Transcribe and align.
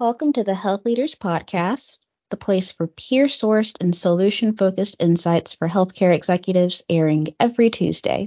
Welcome 0.00 0.32
to 0.32 0.42
the 0.42 0.56
Health 0.56 0.84
Leaders 0.84 1.14
Podcast, 1.14 1.98
the 2.28 2.36
place 2.36 2.72
for 2.72 2.88
peer 2.88 3.26
sourced 3.26 3.76
and 3.80 3.94
solution 3.94 4.56
focused 4.56 4.96
insights 4.98 5.54
for 5.54 5.68
healthcare 5.68 6.12
executives, 6.12 6.82
airing 6.90 7.28
every 7.38 7.70
Tuesday. 7.70 8.26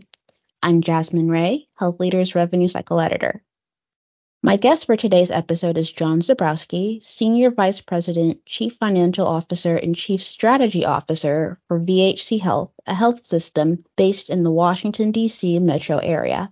I'm 0.64 0.80
Jasmine 0.80 1.28
Ray, 1.28 1.68
Health 1.76 2.00
Leaders 2.00 2.36
Revenue 2.36 2.70
Cycle 2.70 3.02
Editor. 3.02 3.44
My 4.42 4.56
guest 4.56 4.86
for 4.86 4.96
today's 4.96 5.30
episode 5.30 5.78
is 5.78 5.92
John 5.92 6.22
Zabrowski, 6.22 7.04
Senior 7.04 7.52
Vice 7.52 7.82
President, 7.82 8.46
Chief 8.46 8.78
Financial 8.78 9.28
Officer, 9.28 9.76
and 9.76 9.94
Chief 9.94 10.24
Strategy 10.24 10.86
Officer 10.86 11.60
for 11.68 11.82
VHC 11.82 12.40
Health, 12.40 12.72
a 12.86 12.94
health 12.94 13.26
system 13.26 13.80
based 13.98 14.30
in 14.30 14.46
the 14.46 14.52
Washington, 14.52 15.12
D.C. 15.12 15.60
metro 15.60 15.98
area. 15.98 16.50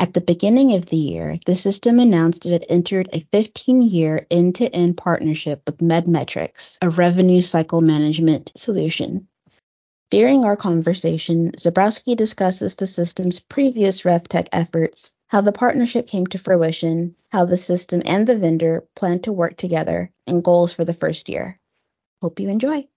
At 0.00 0.14
the 0.14 0.22
beginning 0.22 0.72
of 0.72 0.86
the 0.86 0.96
year, 0.96 1.36
the 1.44 1.54
system 1.54 2.00
announced 2.00 2.46
it 2.46 2.52
had 2.52 2.64
entered 2.70 3.10
a 3.12 3.20
15-year 3.20 4.26
end-to-end 4.30 4.96
partnership 4.96 5.60
with 5.66 5.76
MedMetrics, 5.76 6.78
a 6.80 6.88
revenue 6.88 7.42
cycle 7.42 7.82
management 7.82 8.50
solution. 8.56 9.28
During 10.10 10.42
our 10.42 10.56
conversation, 10.56 11.52
Zabrowski 11.52 12.16
discusses 12.16 12.76
the 12.76 12.86
system's 12.86 13.40
previous 13.40 14.00
RevTech 14.00 14.48
efforts, 14.52 15.10
how 15.28 15.42
the 15.42 15.52
partnership 15.52 16.06
came 16.06 16.26
to 16.28 16.38
fruition, 16.38 17.14
how 17.30 17.44
the 17.44 17.58
system 17.58 18.00
and 18.06 18.26
the 18.26 18.38
vendor 18.38 18.88
plan 18.96 19.20
to 19.20 19.34
work 19.34 19.58
together, 19.58 20.10
and 20.26 20.42
goals 20.42 20.72
for 20.72 20.86
the 20.86 20.94
first 20.94 21.28
year. 21.28 21.60
Hope 22.22 22.40
you 22.40 22.48
enjoy. 22.48 22.88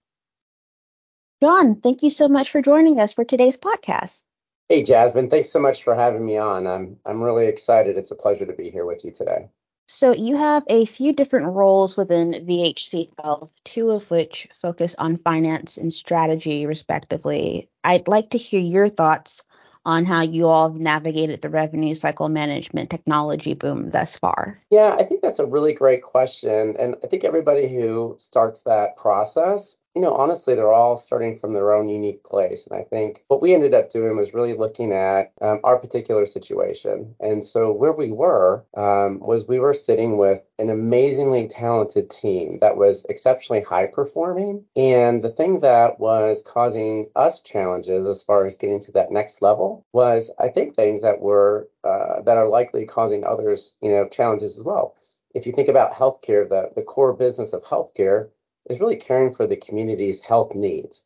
John, 1.42 1.82
thank 1.82 2.02
you 2.02 2.08
so 2.08 2.28
much 2.28 2.50
for 2.50 2.62
joining 2.62 2.98
us 2.98 3.12
for 3.12 3.24
today's 3.24 3.58
podcast. 3.58 4.22
Hey, 4.68 4.82
Jasmine, 4.82 5.28
thanks 5.28 5.50
so 5.50 5.60
much 5.60 5.84
for 5.84 5.94
having 5.94 6.24
me 6.24 6.38
on. 6.38 6.66
I'm 6.66 6.98
I'm 7.04 7.22
really 7.22 7.46
excited. 7.46 7.98
It's 7.98 8.10
a 8.10 8.16
pleasure 8.16 8.46
to 8.46 8.54
be 8.54 8.70
here 8.70 8.86
with 8.86 9.04
you 9.04 9.12
today. 9.12 9.50
So 9.88 10.14
you 10.14 10.36
have 10.38 10.64
a 10.68 10.86
few 10.86 11.12
different 11.12 11.48
roles 11.48 11.96
within 11.98 12.32
VHC 12.32 13.10
Health, 13.22 13.50
two 13.64 13.90
of 13.90 14.10
which 14.10 14.48
focus 14.62 14.94
on 14.98 15.18
finance 15.18 15.76
and 15.76 15.92
strategy, 15.92 16.64
respectively. 16.64 17.68
I'd 17.84 18.08
like 18.08 18.30
to 18.30 18.38
hear 18.38 18.60
your 18.60 18.88
thoughts 18.88 19.42
on 19.84 20.06
how 20.06 20.22
you 20.22 20.46
all 20.46 20.72
have 20.72 20.80
navigated 20.80 21.42
the 21.42 21.50
revenue 21.50 21.94
cycle 21.94 22.30
management 22.30 22.88
technology 22.88 23.52
boom 23.52 23.90
thus 23.90 24.16
far. 24.16 24.62
Yeah, 24.70 24.96
I 24.98 25.04
think 25.04 25.20
that's 25.20 25.38
a 25.38 25.46
really 25.46 25.74
great 25.74 26.02
question. 26.02 26.74
And 26.78 26.96
I 27.04 27.06
think 27.06 27.22
everybody 27.22 27.68
who 27.68 28.16
starts 28.18 28.62
that 28.62 28.96
process 28.96 29.76
you 29.94 30.02
know, 30.02 30.12
honestly, 30.12 30.54
they're 30.54 30.72
all 30.72 30.96
starting 30.96 31.38
from 31.38 31.54
their 31.54 31.72
own 31.72 31.88
unique 31.88 32.24
place. 32.24 32.66
And 32.66 32.80
I 32.80 32.84
think 32.84 33.20
what 33.28 33.40
we 33.40 33.54
ended 33.54 33.74
up 33.74 33.90
doing 33.90 34.16
was 34.16 34.34
really 34.34 34.54
looking 34.54 34.92
at 34.92 35.32
um, 35.40 35.60
our 35.62 35.78
particular 35.78 36.26
situation. 36.26 37.14
And 37.20 37.44
so 37.44 37.72
where 37.72 37.92
we 37.92 38.10
were 38.10 38.64
um, 38.76 39.20
was 39.20 39.46
we 39.46 39.60
were 39.60 39.74
sitting 39.74 40.18
with 40.18 40.42
an 40.58 40.68
amazingly 40.68 41.46
talented 41.48 42.10
team 42.10 42.58
that 42.60 42.76
was 42.76 43.06
exceptionally 43.08 43.62
high 43.62 43.86
performing. 43.86 44.64
And 44.74 45.22
the 45.22 45.32
thing 45.32 45.60
that 45.60 46.00
was 46.00 46.42
causing 46.44 47.10
us 47.14 47.40
challenges 47.40 48.06
as 48.06 48.22
far 48.24 48.46
as 48.46 48.56
getting 48.56 48.80
to 48.82 48.92
that 48.92 49.12
next 49.12 49.42
level 49.42 49.86
was, 49.92 50.30
I 50.40 50.48
think, 50.48 50.74
things 50.74 51.02
that 51.02 51.20
were 51.20 51.68
uh, 51.84 52.22
that 52.22 52.36
are 52.36 52.48
likely 52.48 52.86
causing 52.86 53.24
others, 53.24 53.74
you 53.80 53.90
know, 53.90 54.08
challenges 54.08 54.58
as 54.58 54.64
well. 54.64 54.96
If 55.34 55.46
you 55.46 55.52
think 55.52 55.68
about 55.68 55.92
healthcare, 55.92 56.48
the, 56.48 56.70
the 56.74 56.82
core 56.82 57.16
business 57.16 57.52
of 57.52 57.62
healthcare 57.64 58.28
is 58.66 58.80
really 58.80 58.96
caring 58.96 59.34
for 59.34 59.46
the 59.46 59.56
community's 59.56 60.20
health 60.20 60.54
needs. 60.54 61.02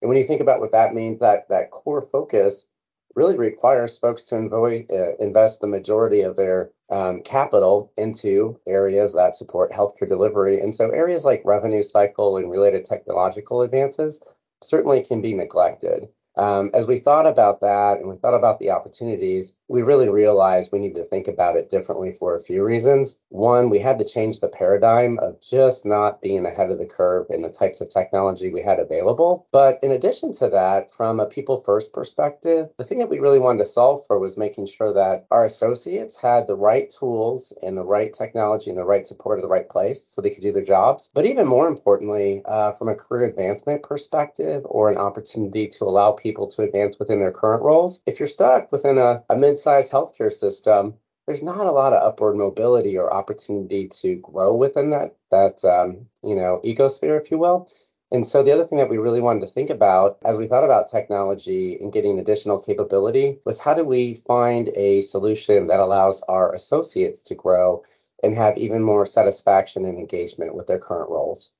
And 0.00 0.08
when 0.08 0.18
you 0.18 0.26
think 0.26 0.40
about 0.40 0.60
what 0.60 0.72
that 0.72 0.94
means, 0.94 1.20
that 1.20 1.48
that 1.48 1.70
core 1.70 2.02
focus 2.02 2.66
really 3.14 3.36
requires 3.36 3.98
folks 3.98 4.24
to 4.24 4.36
uh, 4.36 5.22
invest 5.22 5.60
the 5.60 5.66
majority 5.66 6.22
of 6.22 6.36
their 6.36 6.70
um, 6.90 7.22
capital 7.22 7.92
into 7.96 8.58
areas 8.66 9.12
that 9.12 9.36
support 9.36 9.70
healthcare 9.72 10.08
delivery. 10.08 10.60
And 10.60 10.74
so 10.74 10.90
areas 10.90 11.24
like 11.24 11.42
revenue 11.44 11.82
cycle 11.82 12.36
and 12.36 12.50
related 12.50 12.86
technological 12.86 13.62
advances 13.62 14.22
certainly 14.62 15.04
can 15.04 15.20
be 15.20 15.34
neglected. 15.34 16.08
Um, 16.36 16.70
as 16.74 16.86
we 16.86 17.00
thought 17.00 17.26
about 17.26 17.60
that 17.60 17.98
and 18.00 18.08
we 18.08 18.16
thought 18.16 18.34
about 18.36 18.58
the 18.58 18.70
opportunities, 18.70 19.52
we 19.68 19.82
really 19.82 20.08
realized 20.08 20.70
we 20.72 20.78
need 20.78 20.94
to 20.94 21.04
think 21.04 21.28
about 21.28 21.56
it 21.56 21.70
differently 21.70 22.14
for 22.18 22.36
a 22.36 22.42
few 22.42 22.64
reasons. 22.64 23.16
One, 23.30 23.70
we 23.70 23.78
had 23.78 23.98
to 23.98 24.04
change 24.04 24.40
the 24.40 24.48
paradigm 24.48 25.18
of 25.20 25.40
just 25.40 25.86
not 25.86 26.20
being 26.20 26.44
ahead 26.44 26.70
of 26.70 26.78
the 26.78 26.86
curve 26.86 27.26
in 27.30 27.42
the 27.42 27.52
types 27.52 27.80
of 27.80 27.90
technology 27.90 28.52
we 28.52 28.62
had 28.62 28.78
available. 28.78 29.46
But 29.52 29.78
in 29.82 29.90
addition 29.90 30.32
to 30.34 30.48
that, 30.50 30.90
from 30.96 31.20
a 31.20 31.26
people 31.26 31.62
first 31.64 31.92
perspective, 31.92 32.68
the 32.76 32.84
thing 32.84 32.98
that 32.98 33.08
we 33.08 33.18
really 33.18 33.38
wanted 33.38 33.60
to 33.60 33.66
solve 33.66 34.02
for 34.06 34.18
was 34.18 34.36
making 34.36 34.66
sure 34.66 34.92
that 34.92 35.26
our 35.30 35.44
associates 35.44 36.20
had 36.20 36.46
the 36.46 36.56
right 36.56 36.92
tools 36.98 37.52
and 37.62 37.76
the 37.76 37.84
right 37.84 38.12
technology 38.12 38.70
and 38.70 38.78
the 38.78 38.84
right 38.84 39.06
support 39.06 39.38
at 39.38 39.42
the 39.42 39.48
right 39.48 39.68
place 39.68 40.04
so 40.10 40.20
they 40.20 40.30
could 40.30 40.42
do 40.42 40.52
their 40.52 40.64
jobs. 40.64 41.10
But 41.14 41.26
even 41.26 41.46
more 41.46 41.68
importantly, 41.68 42.42
uh, 42.44 42.72
from 42.72 42.88
a 42.88 42.94
career 42.94 43.26
advancement 43.26 43.82
perspective 43.82 44.62
or 44.66 44.90
an 44.90 44.98
opportunity 44.98 45.68
to 45.78 45.84
allow 45.84 46.12
people 46.22 46.48
to 46.48 46.62
advance 46.62 46.98
within 46.98 47.20
their 47.20 47.32
current 47.32 47.62
roles. 47.62 48.00
If 48.06 48.18
you're 48.18 48.28
stuck 48.28 48.70
within 48.70 48.98
a, 48.98 49.24
a 49.28 49.36
mid-sized 49.36 49.92
healthcare 49.92 50.32
system, 50.32 50.94
there's 51.26 51.42
not 51.42 51.66
a 51.66 51.72
lot 51.72 51.92
of 51.92 52.02
upward 52.02 52.36
mobility 52.36 52.96
or 52.96 53.12
opportunity 53.12 53.88
to 54.00 54.16
grow 54.16 54.56
within 54.56 54.90
that 54.90 55.16
that 55.30 55.64
um, 55.64 56.06
you 56.22 56.34
know 56.34 56.60
ecosphere, 56.64 57.20
if 57.20 57.30
you 57.30 57.38
will. 57.38 57.68
And 58.12 58.26
so 58.26 58.42
the 58.42 58.52
other 58.52 58.66
thing 58.66 58.78
that 58.78 58.90
we 58.90 58.98
really 58.98 59.22
wanted 59.22 59.40
to 59.40 59.52
think 59.52 59.70
about 59.70 60.18
as 60.22 60.36
we 60.36 60.46
thought 60.46 60.64
about 60.64 60.90
technology 60.90 61.78
and 61.80 61.92
getting 61.92 62.18
additional 62.18 62.62
capability 62.62 63.40
was 63.46 63.58
how 63.58 63.72
do 63.72 63.86
we 63.86 64.22
find 64.26 64.68
a 64.76 65.00
solution 65.00 65.66
that 65.68 65.80
allows 65.80 66.20
our 66.28 66.54
associates 66.54 67.22
to 67.22 67.34
grow 67.34 67.82
and 68.22 68.36
have 68.36 68.58
even 68.58 68.82
more 68.82 69.06
satisfaction 69.06 69.86
and 69.86 69.98
engagement 69.98 70.54
with 70.54 70.66
their 70.66 70.78
current 70.78 71.08
roles. 71.08 71.52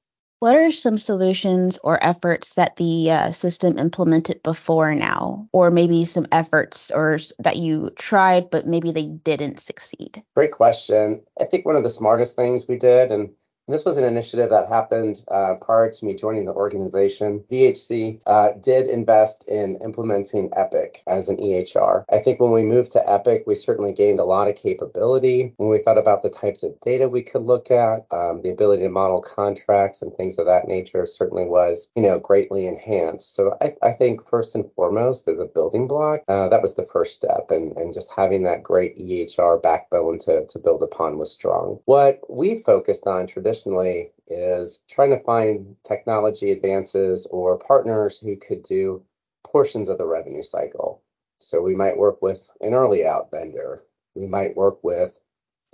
What 0.42 0.56
are 0.56 0.72
some 0.72 0.98
solutions 0.98 1.78
or 1.84 2.02
efforts 2.02 2.54
that 2.54 2.74
the 2.74 3.12
uh, 3.12 3.30
system 3.30 3.78
implemented 3.78 4.42
before 4.42 4.92
now, 4.92 5.48
or 5.52 5.70
maybe 5.70 6.04
some 6.04 6.26
efforts 6.32 6.90
or 6.90 7.20
that 7.38 7.58
you 7.58 7.90
tried 7.94 8.50
but 8.50 8.66
maybe 8.66 8.90
they 8.90 9.06
didn't 9.06 9.60
succeed? 9.60 10.20
Great 10.34 10.50
question. 10.50 11.22
I 11.40 11.44
think 11.44 11.64
one 11.64 11.76
of 11.76 11.84
the 11.84 11.90
smartest 11.90 12.34
things 12.34 12.66
we 12.68 12.76
did, 12.76 13.12
and 13.12 13.30
this 13.68 13.84
was 13.84 13.96
an 13.96 14.04
initiative 14.04 14.50
that 14.50 14.68
happened 14.68 15.20
uh, 15.30 15.54
prior 15.60 15.90
to 15.90 16.04
me 16.04 16.16
joining 16.16 16.46
the 16.46 16.52
organization. 16.52 17.44
VHC 17.50 18.20
uh, 18.26 18.48
did 18.60 18.88
invest 18.88 19.44
in 19.46 19.78
implementing 19.84 20.50
Epic 20.56 21.02
as 21.06 21.28
an 21.28 21.36
EHR. 21.36 22.04
I 22.10 22.18
think 22.18 22.40
when 22.40 22.50
we 22.50 22.62
moved 22.62 22.92
to 22.92 23.10
Epic, 23.10 23.44
we 23.46 23.54
certainly 23.54 23.92
gained 23.92 24.18
a 24.18 24.24
lot 24.24 24.48
of 24.48 24.56
capability. 24.56 25.54
When 25.58 25.70
we 25.70 25.82
thought 25.82 25.98
about 25.98 26.22
the 26.22 26.30
types 26.30 26.62
of 26.62 26.78
data 26.80 27.08
we 27.08 27.22
could 27.22 27.42
look 27.42 27.70
at, 27.70 28.06
um, 28.10 28.40
the 28.42 28.50
ability 28.50 28.82
to 28.82 28.88
model 28.88 29.22
contracts 29.22 30.02
and 30.02 30.12
things 30.14 30.38
of 30.38 30.46
that 30.46 30.66
nature 30.66 31.06
certainly 31.06 31.44
was, 31.44 31.88
you 31.94 32.02
know, 32.02 32.18
greatly 32.18 32.66
enhanced. 32.66 33.34
So 33.34 33.56
I, 33.60 33.72
I 33.86 33.92
think 33.92 34.28
first 34.28 34.56
and 34.56 34.70
foremost, 34.74 35.28
as 35.28 35.38
a 35.38 35.44
building 35.44 35.86
block, 35.86 36.22
uh, 36.26 36.48
that 36.48 36.62
was 36.62 36.74
the 36.74 36.86
first 36.92 37.14
step, 37.14 37.50
and, 37.50 37.76
and 37.76 37.94
just 37.94 38.10
having 38.14 38.42
that 38.42 38.64
great 38.64 38.98
EHR 38.98 39.62
backbone 39.62 40.18
to, 40.20 40.46
to 40.46 40.58
build 40.58 40.82
upon 40.82 41.18
was 41.18 41.32
strong. 41.32 41.78
What 41.84 42.18
we 42.28 42.62
focused 42.64 43.06
on 43.06 43.26
traditionally 43.26 43.51
traditionally 43.52 44.12
is 44.28 44.80
trying 44.90 45.10
to 45.10 45.22
find 45.24 45.76
technology 45.84 46.52
advances 46.52 47.26
or 47.30 47.58
partners 47.58 48.18
who 48.18 48.36
could 48.36 48.62
do 48.62 49.02
portions 49.44 49.88
of 49.88 49.98
the 49.98 50.06
revenue 50.06 50.42
cycle. 50.42 51.02
So 51.38 51.60
we 51.62 51.74
might 51.74 51.98
work 51.98 52.22
with 52.22 52.48
an 52.60 52.72
early 52.72 53.04
out 53.06 53.30
vendor. 53.30 53.80
We 54.14 54.26
might 54.26 54.56
work 54.56 54.82
with 54.82 55.12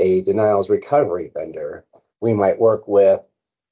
a 0.00 0.22
denials 0.22 0.68
recovery 0.68 1.30
vendor. 1.34 1.84
We 2.20 2.34
might 2.34 2.58
work 2.58 2.88
with 2.88 3.20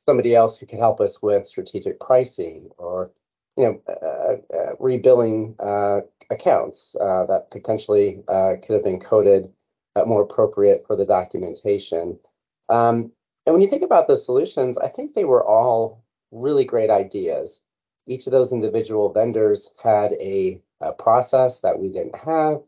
somebody 0.04 0.36
else 0.36 0.56
who 0.56 0.66
could 0.66 0.78
help 0.78 1.00
us 1.00 1.20
with 1.20 1.48
strategic 1.48 1.98
pricing 1.98 2.70
or 2.78 3.10
you 3.56 3.64
know 3.64 3.80
uh, 3.88 4.56
uh, 4.56 4.76
rebilling 4.78 5.56
uh, 5.58 6.06
accounts 6.30 6.94
uh, 7.00 7.26
that 7.26 7.50
potentially 7.50 8.22
uh, 8.28 8.52
could 8.64 8.74
have 8.74 8.84
been 8.84 9.00
coded 9.00 9.52
uh, 9.96 10.04
more 10.04 10.22
appropriate 10.22 10.84
for 10.86 10.94
the 10.94 11.06
documentation. 11.06 12.20
Um, 12.68 13.12
and 13.46 13.52
when 13.54 13.62
you 13.62 13.70
think 13.70 13.82
about 13.82 14.08
those 14.08 14.24
solutions, 14.24 14.76
I 14.76 14.88
think 14.88 15.14
they 15.14 15.24
were 15.24 15.44
all 15.44 16.04
really 16.32 16.64
great 16.64 16.90
ideas. 16.90 17.62
Each 18.06 18.26
of 18.26 18.32
those 18.32 18.52
individual 18.52 19.12
vendors 19.12 19.72
had 19.82 20.12
a, 20.14 20.60
a 20.80 20.92
process 20.92 21.60
that 21.60 21.78
we 21.78 21.92
didn't 21.92 22.16
have. 22.16 22.62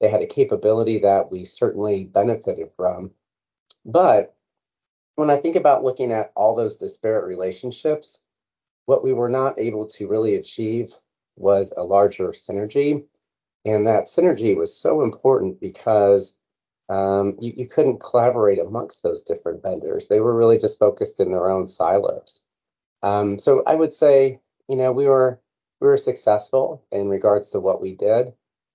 They 0.00 0.08
had 0.08 0.22
a 0.22 0.26
capability 0.26 1.00
that 1.00 1.30
we 1.30 1.44
certainly 1.44 2.04
benefited 2.04 2.70
from. 2.76 3.12
But 3.84 4.34
when 5.16 5.30
I 5.30 5.36
think 5.36 5.56
about 5.56 5.84
looking 5.84 6.10
at 6.10 6.32
all 6.34 6.54
those 6.54 6.76
disparate 6.76 7.26
relationships, 7.26 8.20
what 8.86 9.04
we 9.04 9.12
were 9.12 9.28
not 9.28 9.58
able 9.58 9.86
to 9.88 10.08
really 10.08 10.36
achieve 10.36 10.92
was 11.36 11.72
a 11.76 11.82
larger 11.82 12.28
synergy. 12.28 13.06
And 13.64 13.86
that 13.86 14.06
synergy 14.06 14.56
was 14.56 14.76
so 14.76 15.02
important 15.02 15.60
because 15.60 16.34
um, 16.88 17.36
you, 17.40 17.52
you 17.56 17.68
couldn't 17.68 18.00
collaborate 18.00 18.58
amongst 18.58 19.02
those 19.02 19.22
different 19.22 19.62
vendors. 19.62 20.08
They 20.08 20.20
were 20.20 20.36
really 20.36 20.58
just 20.58 20.78
focused 20.78 21.20
in 21.20 21.30
their 21.30 21.50
own 21.50 21.66
silos. 21.66 22.42
Um, 23.02 23.38
so 23.38 23.62
I 23.66 23.74
would 23.74 23.92
say, 23.92 24.40
you 24.68 24.76
know, 24.76 24.92
we 24.92 25.06
were 25.06 25.40
we 25.80 25.88
were 25.88 25.96
successful 25.98 26.84
in 26.92 27.08
regards 27.08 27.50
to 27.50 27.60
what 27.60 27.82
we 27.82 27.96
did 27.96 28.28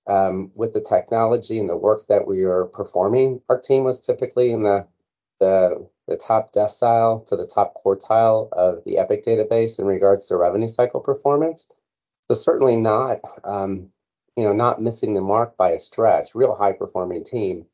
um, 0.08 0.52
with 0.56 0.74
the 0.74 0.82
technology 0.88 1.60
and 1.60 1.70
the 1.70 1.78
work 1.78 2.02
that 2.10 2.28
we 2.28 2.44
were 2.46 2.68
performing. 2.68 3.42
Our 3.50 3.60
team 3.60 3.84
was 3.84 4.00
typically 4.00 4.52
in 4.52 4.64
the 4.64 4.88
the 5.40 5.88
the 6.08 6.18
top 6.18 6.52
decile 6.54 7.26
to 7.28 7.36
the 7.36 7.48
top 7.48 7.76
quartile 7.84 8.52
of 8.54 8.84
the 8.86 8.98
Epic 8.98 9.26
database 9.26 9.80
in 9.80 9.86
regards 9.86 10.28
to 10.28 10.38
revenue 10.38 10.68
cycle 10.68 11.00
performance. 11.00 11.68
So 12.30 12.36
certainly 12.36 12.76
not, 12.76 13.20
um, 13.44 13.90
you 14.36 14.44
know, 14.44 14.54
not 14.54 14.82
missing 14.82 15.14
the 15.14 15.22
mark 15.22 15.56
by 15.58 15.72
a 15.72 15.80
stretch. 15.80 16.34
Real 16.34 16.56
high 16.56 16.74
performing 16.74 17.24
team. 17.24 17.66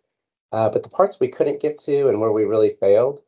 Uh, 0.52 0.70
but 0.70 0.84
the 0.84 0.90
parts 0.90 1.20
we 1.20 1.30
couldn't 1.30 1.62
get 1.62 1.78
to 1.80 2.08
and 2.08 2.20
where 2.20 2.32
we 2.32 2.46
really 2.46 2.76
failed, 2.80 3.22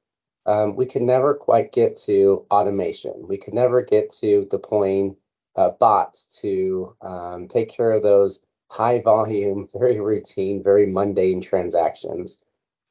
um, 0.45 0.75
we 0.75 0.85
could 0.85 1.01
never 1.01 1.33
quite 1.33 1.73
get 1.73 1.97
to 1.97 2.45
automation. 2.49 3.27
We 3.27 3.37
could 3.37 3.53
never 3.53 3.83
get 3.83 4.09
to 4.21 4.45
deploying 4.45 5.17
uh, 5.55 5.71
bots 5.79 6.25
to 6.41 6.95
um, 7.01 7.47
take 7.47 7.69
care 7.69 7.91
of 7.91 8.03
those 8.03 8.45
high 8.69 9.01
volume, 9.01 9.67
very 9.77 9.99
routine, 9.99 10.63
very 10.63 10.85
mundane 10.85 11.41
transactions. 11.41 12.39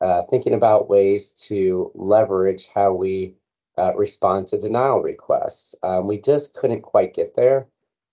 Uh, 0.03 0.23
thinking 0.29 0.53
about 0.53 0.91
ways 0.91 1.31
to 1.49 1.91
leverage 1.95 2.69
how 2.75 2.93
we 2.93 3.35
uh, 3.79 3.95
respond 3.97 4.47
to 4.49 4.61
denial 4.61 5.03
requests. 5.03 5.75
Um, 5.83 6.07
we 6.07 6.21
just 6.21 6.53
couldn't 6.53 6.83
quite 6.83 7.15
get 7.15 7.35
there. 7.35 7.67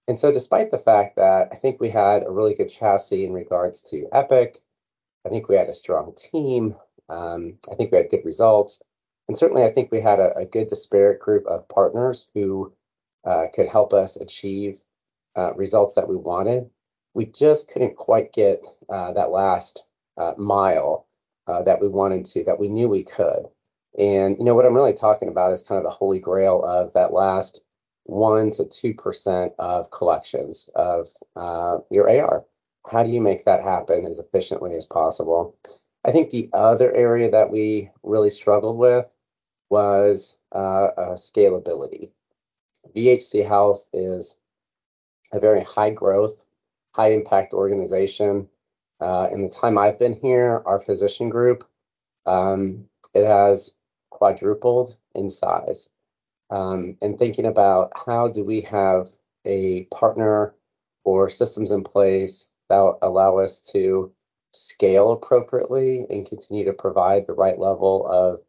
And 0.08 0.18
so, 0.18 0.32
despite 0.32 0.72
the 0.72 0.78
fact 0.78 1.18
that 1.18 1.50
I 1.52 1.56
think 1.58 1.82
we 1.82 1.90
had 1.90 2.24
a 2.24 2.32
really 2.32 2.56
good 2.56 2.70
chassis 2.70 3.26
in 3.26 3.34
regards 3.34 3.82
to 3.84 4.08
Epic, 4.14 4.63
I 5.26 5.30
think 5.30 5.48
we 5.48 5.56
had 5.56 5.70
a 5.70 5.74
strong 5.74 6.14
team, 6.16 6.76
um, 7.10 7.58
I 7.72 7.76
think 7.76 7.92
we 7.92 7.98
had 7.98 8.10
good 8.10 8.26
results, 8.26 8.82
and 9.28 9.38
certainly 9.38 9.64
I 9.64 9.74
think 9.74 9.92
we 9.92 10.02
had 10.02 10.20
a, 10.20 10.36
a 10.38 10.46
good 10.46 10.68
disparate 10.68 11.20
group 11.20 11.46
of 11.48 11.68
partners 11.70 12.28
who 12.34 12.74
uh, 13.26 13.46
could 13.54 13.68
help 13.68 13.94
us 13.94 14.18
achieve 14.18 14.76
uh, 15.36 15.54
results 15.56 15.96
that 15.96 16.10
we 16.10 16.18
wanted. 16.18 16.70
We 17.14 17.28
just 17.28 17.70
couldn't 17.70 17.96
quite 17.96 18.34
get 18.34 18.66
uh, 18.90 19.14
that 19.14 19.30
last 19.30 19.84
uh, 20.18 20.34
mile 20.38 21.08
uh, 21.48 21.64
that 21.64 21.80
we 21.82 21.88
wanted 21.88 22.26
to, 22.26 22.44
that 22.46 22.60
we 22.60 22.68
knew 22.68 22.90
we 22.90 23.04
could. 23.06 23.46
And 23.98 24.38
you 24.40 24.46
know 24.46 24.56
what 24.56 24.66
I'm 24.66 24.76
really 24.76 24.94
talking 24.94 25.30
about 25.30 25.54
is 25.54 25.62
kind 25.62 25.78
of 25.78 25.84
the 25.84 25.92
holy 25.92 26.20
grail 26.20 26.64
of 26.64 26.94
that 26.94 27.14
last 27.14 27.62
one 28.06 28.52
to 28.52 28.68
two 28.68 28.94
percent 28.96 29.54
of 29.60 29.92
collections 29.92 30.70
of 30.76 31.08
uh, 31.36 31.78
your 31.90 32.10
AR. 32.10 32.44
How 32.86 33.04
do 33.04 33.10
you 33.10 33.22
make 33.22 33.46
that 33.46 33.64
happen 33.64 34.06
as 34.06 34.20
efficiently 34.20 34.76
as 34.76 34.86
possible? 34.86 35.56
I 36.06 36.12
think 36.12 36.30
the 36.30 36.50
other 36.54 36.92
area 36.94 37.32
that 37.32 37.50
we 37.50 37.92
really 38.04 38.30
struggled 38.30 38.78
with 38.78 39.06
was 39.70 40.38
uh, 40.54 40.86
uh, 40.98 41.16
scalability. 41.16 42.12
VHC 42.96 43.48
Health 43.48 43.82
is 43.94 44.36
a 45.32 45.40
very 45.40 45.64
high 45.64 45.92
growth, 45.92 46.36
high 46.92 47.14
impact 47.14 47.54
organization. 47.54 48.50
Uh, 49.00 49.30
in 49.32 49.44
the 49.44 49.50
time 49.50 49.78
I've 49.78 49.98
been 49.98 50.14
here, 50.14 50.62
our 50.66 50.80
physician 50.82 51.30
group, 51.30 51.64
um, 52.26 52.86
it 53.14 53.26
has 53.26 53.72
quadrupled 54.10 54.98
in 55.16 55.30
size. 55.30 55.90
Um, 56.50 56.98
and 57.02 57.18
thinking 57.18 57.46
about 57.46 57.92
how 58.06 58.28
do 58.28 58.46
we 58.46 58.62
have 58.62 59.08
a 59.46 59.86
partner 59.86 60.54
or 61.04 61.30
systems 61.30 61.72
in 61.72 61.84
place 61.84 62.48
that 62.70 62.98
allow 63.02 63.38
us 63.38 63.60
to 63.74 64.12
scale 64.54 65.12
appropriately 65.12 66.06
and 66.10 66.28
continue 66.28 66.66
to 66.66 66.74
provide 66.74 67.26
the 67.26 67.34
right 67.34 67.58
level 67.58 68.08
of 68.08 68.42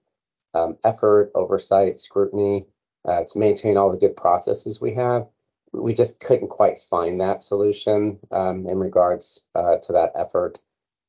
um, 0.55 0.79
effort, 0.85 1.33
oversight, 1.35 1.99
scrutiny 1.99 2.67
uh, 3.07 3.25
to 3.25 3.39
maintain 3.39 3.77
all 3.77 3.91
the 3.91 3.99
good 3.99 4.17
processes 4.17 4.81
we 4.81 4.95
have. 4.95 5.27
We 5.73 5.93
just 5.95 6.21
couldn't 6.21 6.49
quite 6.49 6.79
find 6.89 7.21
that 7.21 7.43
solution 7.43 8.21
um, 8.31 8.67
in 8.69 8.79
regards 8.79 9.45
uh, 9.55 9.79
to 9.83 9.93
that 9.95 10.13
effort. 10.15 10.59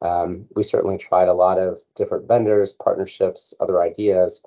Um, 0.01 0.47
we 0.55 0.63
certainly 0.63 0.97
tried 0.97 1.27
a 1.27 1.33
lot 1.33 1.57
of 1.57 1.77
different 1.95 2.27
vendors, 2.27 2.73
partnerships, 2.73 3.53
other 3.59 3.81
ideas, 3.81 4.43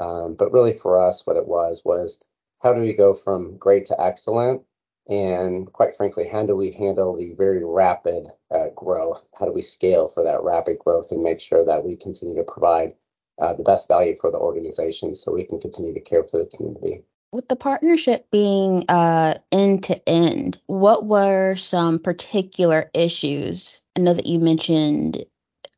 um, 0.00 0.34
but 0.38 0.52
really 0.52 0.72
for 0.72 1.00
us, 1.06 1.26
what 1.26 1.36
it 1.36 1.46
was 1.46 1.82
was 1.84 2.18
how 2.62 2.72
do 2.72 2.80
we 2.80 2.94
go 2.94 3.14
from 3.14 3.56
great 3.58 3.86
to 3.86 4.00
excellent? 4.00 4.62
And 5.08 5.72
quite 5.72 5.96
frankly, 5.96 6.28
how 6.28 6.44
do 6.44 6.54
we 6.54 6.72
handle 6.72 7.16
the 7.16 7.34
very 7.36 7.64
rapid 7.64 8.26
uh, 8.50 8.68
growth? 8.76 9.26
How 9.38 9.46
do 9.46 9.52
we 9.52 9.62
scale 9.62 10.10
for 10.12 10.22
that 10.24 10.42
rapid 10.42 10.78
growth 10.78 11.06
and 11.10 11.22
make 11.22 11.40
sure 11.40 11.64
that 11.64 11.84
we 11.84 11.96
continue 11.96 12.36
to 12.36 12.44
provide 12.44 12.92
uh, 13.40 13.54
the 13.54 13.62
best 13.62 13.88
value 13.88 14.16
for 14.20 14.30
the 14.30 14.38
organization 14.38 15.14
so 15.14 15.32
we 15.32 15.46
can 15.46 15.60
continue 15.60 15.94
to 15.94 16.00
care 16.00 16.24
for 16.30 16.38
the 16.38 16.50
community. 16.56 17.04
With 17.30 17.48
the 17.48 17.56
partnership 17.56 18.26
being 18.30 18.84
end 18.88 19.84
to 19.84 20.08
end, 20.08 20.60
what 20.66 21.06
were 21.06 21.56
some 21.56 21.98
particular 21.98 22.90
issues? 22.94 23.82
I 23.96 24.00
know 24.00 24.14
that 24.14 24.26
you 24.26 24.38
mentioned 24.38 25.24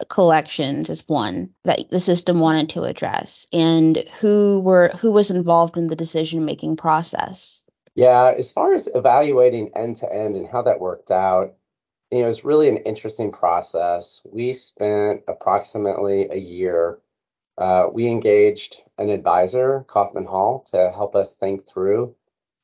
collections 0.09 0.89
as 0.89 1.05
one 1.09 1.51
that 1.65 1.91
the 1.91 2.01
system 2.01 2.41
wanted 2.41 2.71
to 2.71 2.85
address 2.85 3.47
and 3.53 4.03
who 4.19 4.61
were 4.61 4.89
who 4.99 5.11
was 5.11 5.31
involved 5.31 5.77
in 5.77 5.89
the 5.89 5.97
decision 5.97 6.47
making 6.47 6.77
process 6.77 7.60
yeah 8.01 8.33
as 8.39 8.53
far 8.53 8.75
as 8.75 8.89
evaluating 8.95 9.71
end 9.77 9.97
to 9.97 10.13
end 10.13 10.37
and 10.37 10.49
how 10.49 10.63
that 10.63 10.81
worked 10.81 11.11
out 11.11 11.55
you 12.11 12.21
know 12.23 12.29
it's 12.29 12.45
really 12.45 12.69
an 12.69 12.79
interesting 12.79 13.33
process 13.33 14.23
we 14.33 14.53
spent 14.53 15.23
approximately 15.29 16.29
a 16.31 16.37
year 16.39 16.99
uh, 17.59 17.89
we 17.93 18.09
engaged 18.09 18.79
an 18.99 19.11
advisor, 19.11 19.85
Kaufman 19.89 20.25
Hall, 20.25 20.65
to 20.73 20.91
help 20.93 21.15
us 21.15 21.35
think 21.35 21.69
through. 21.69 22.15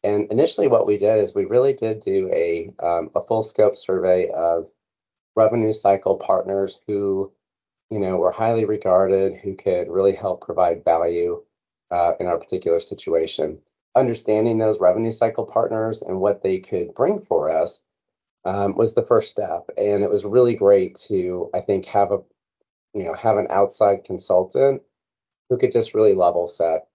And 0.02 0.30
initially, 0.32 0.68
what 0.68 0.86
we 0.86 0.96
did 0.98 1.18
is 1.22 1.34
we 1.34 1.44
really 1.44 1.74
did 1.74 2.00
do 2.00 2.30
a, 2.32 2.74
um, 2.84 3.10
a 3.14 3.22
full 3.26 3.42
scope 3.42 3.76
survey 3.76 4.30
of 4.30 4.66
revenue 5.36 5.74
cycle 5.74 6.18
partners 6.18 6.78
who, 6.86 7.32
you 7.90 8.00
know, 8.00 8.16
were 8.18 8.32
highly 8.32 8.64
regarded, 8.64 9.36
who 9.38 9.56
could 9.56 9.88
really 9.90 10.14
help 10.14 10.42
provide 10.42 10.84
value 10.84 11.44
uh, 11.90 12.12
in 12.20 12.26
our 12.26 12.38
particular 12.38 12.80
situation. 12.80 13.60
Understanding 13.96 14.58
those 14.58 14.80
revenue 14.80 15.12
cycle 15.12 15.46
partners 15.46 16.02
and 16.02 16.20
what 16.20 16.42
they 16.42 16.60
could 16.60 16.94
bring 16.94 17.24
for 17.26 17.50
us 17.50 17.82
um, 18.44 18.76
was 18.76 18.94
the 18.94 19.06
first 19.06 19.30
step. 19.30 19.68
And 19.76 20.04
it 20.04 20.10
was 20.10 20.24
really 20.24 20.54
great 20.54 20.96
to, 21.08 21.50
I 21.54 21.62
think, 21.62 21.86
have 21.86 22.12
a 22.12 22.18
you 22.96 23.04
know, 23.04 23.12
have 23.12 23.36
an 23.36 23.46
outside 23.50 24.04
consultant 24.04 24.80
who 25.50 25.58
could 25.58 25.70
just 25.70 25.92
really 25.92 26.14
level 26.14 26.48
set. 26.48 26.88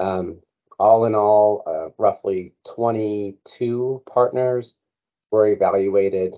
Um, 0.00 0.40
all 0.80 1.04
in 1.04 1.14
all, 1.14 1.62
uh, 1.64 1.94
roughly 1.96 2.56
22 2.74 4.02
partners 4.12 4.74
were 5.30 5.46
evaluated 5.46 6.34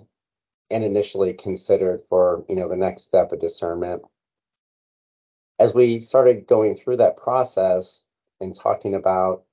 and 0.71 0.85
initially 0.85 1.33
considered 1.33 2.03
for, 2.11 2.45
you 2.47 2.57
know, 2.57 2.69
the 2.69 2.77
next 2.77 3.05
step 3.05 3.33
of 3.33 3.41
discernment. 3.41 4.03
As 5.59 5.75
we 5.75 5.99
started 5.99 6.47
going 6.47 6.77
through 6.77 6.99
that 6.99 7.17
process 7.17 8.05
and 8.43 8.55
talking 8.55 8.95
about 8.95 9.45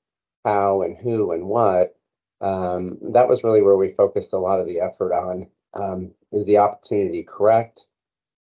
how 0.43 0.81
and 0.81 0.97
who 0.97 1.31
and 1.31 1.45
what, 1.45 1.95
um, 2.41 2.97
that 3.13 3.27
was 3.27 3.43
really 3.43 3.61
where 3.61 3.77
we 3.77 3.93
focused 3.95 4.33
a 4.33 4.37
lot 4.37 4.59
of 4.59 4.67
the 4.67 4.79
effort 4.79 5.13
on. 5.13 5.47
Um, 5.73 6.11
is 6.31 6.45
the 6.45 6.57
opportunity 6.57 7.23
correct? 7.27 7.85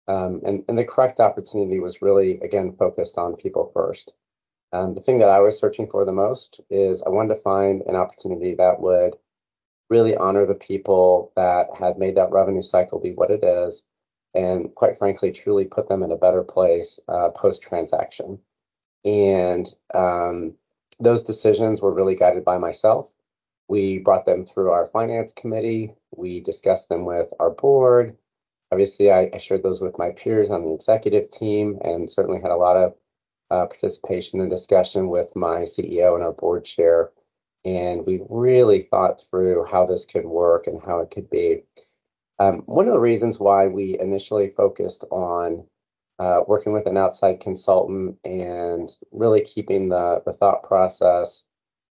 Um, 0.08 0.40
and, 0.44 0.64
and 0.68 0.76
the 0.78 0.84
correct 0.84 1.20
opportunity 1.20 1.78
was 1.78 2.02
really, 2.02 2.40
again, 2.40 2.74
focused 2.78 3.16
on 3.16 3.36
people 3.36 3.70
first. 3.72 4.12
Um, 4.72 4.94
the 4.94 5.02
thing 5.02 5.18
that 5.20 5.28
I 5.28 5.38
was 5.38 5.58
searching 5.58 5.88
for 5.90 6.04
the 6.04 6.12
most 6.12 6.60
is 6.70 7.02
I 7.02 7.10
wanted 7.10 7.34
to 7.34 7.42
find 7.42 7.82
an 7.82 7.94
opportunity 7.94 8.54
that 8.56 8.80
would 8.80 9.14
really 9.90 10.16
honor 10.16 10.46
the 10.46 10.54
people 10.54 11.32
that 11.36 11.66
had 11.78 11.98
made 11.98 12.16
that 12.16 12.32
revenue 12.32 12.62
cycle 12.62 12.98
be 12.98 13.12
what 13.14 13.30
it 13.30 13.44
is, 13.44 13.84
and 14.34 14.74
quite 14.74 14.96
frankly, 14.98 15.30
truly 15.30 15.66
put 15.66 15.88
them 15.88 16.02
in 16.02 16.10
a 16.10 16.16
better 16.16 16.42
place 16.42 16.98
uh, 17.08 17.28
post 17.36 17.62
transaction. 17.62 18.38
And 19.04 19.68
um, 19.94 20.54
those 21.00 21.22
decisions 21.22 21.80
were 21.80 21.94
really 21.94 22.14
guided 22.14 22.44
by 22.44 22.58
myself. 22.58 23.10
We 23.68 24.00
brought 24.00 24.26
them 24.26 24.44
through 24.44 24.70
our 24.70 24.88
finance 24.88 25.32
committee. 25.32 25.94
We 26.14 26.40
discussed 26.42 26.88
them 26.88 27.04
with 27.04 27.32
our 27.40 27.50
board. 27.50 28.16
Obviously, 28.70 29.10
I, 29.10 29.30
I, 29.32 29.38
shared 29.38 29.62
those 29.62 29.80
with 29.80 29.98
my 29.98 30.12
peers 30.12 30.50
on 30.50 30.64
the 30.64 30.72
executive 30.72 31.30
team 31.30 31.78
and 31.82 32.10
certainly 32.10 32.40
had 32.40 32.50
a 32.50 32.56
lot 32.56 32.76
of 32.76 32.94
uh, 33.50 33.66
participation 33.66 34.40
and 34.40 34.50
discussion 34.50 35.10
with 35.10 35.34
my 35.36 35.60
CEO 35.60 36.14
and 36.14 36.22
our 36.22 36.32
board 36.32 36.64
chair. 36.64 37.10
And 37.64 38.06
we 38.06 38.24
really 38.30 38.88
thought 38.90 39.22
through 39.30 39.66
how 39.70 39.86
this 39.86 40.06
could 40.06 40.24
work 40.24 40.66
and 40.66 40.82
how 40.82 41.00
it 41.00 41.10
could 41.10 41.28
be. 41.28 41.64
Um, 42.38 42.62
one 42.66 42.88
of 42.88 42.94
the 42.94 43.00
reasons 43.00 43.38
why 43.38 43.68
we 43.68 43.98
initially 44.00 44.52
focused 44.56 45.04
on 45.10 45.66
uh, 46.22 46.44
working 46.46 46.72
with 46.72 46.86
an 46.86 46.96
outside 46.96 47.40
consultant 47.40 48.16
and 48.24 48.94
really 49.10 49.42
keeping 49.42 49.88
the, 49.88 50.22
the 50.24 50.32
thought 50.32 50.62
process 50.62 51.44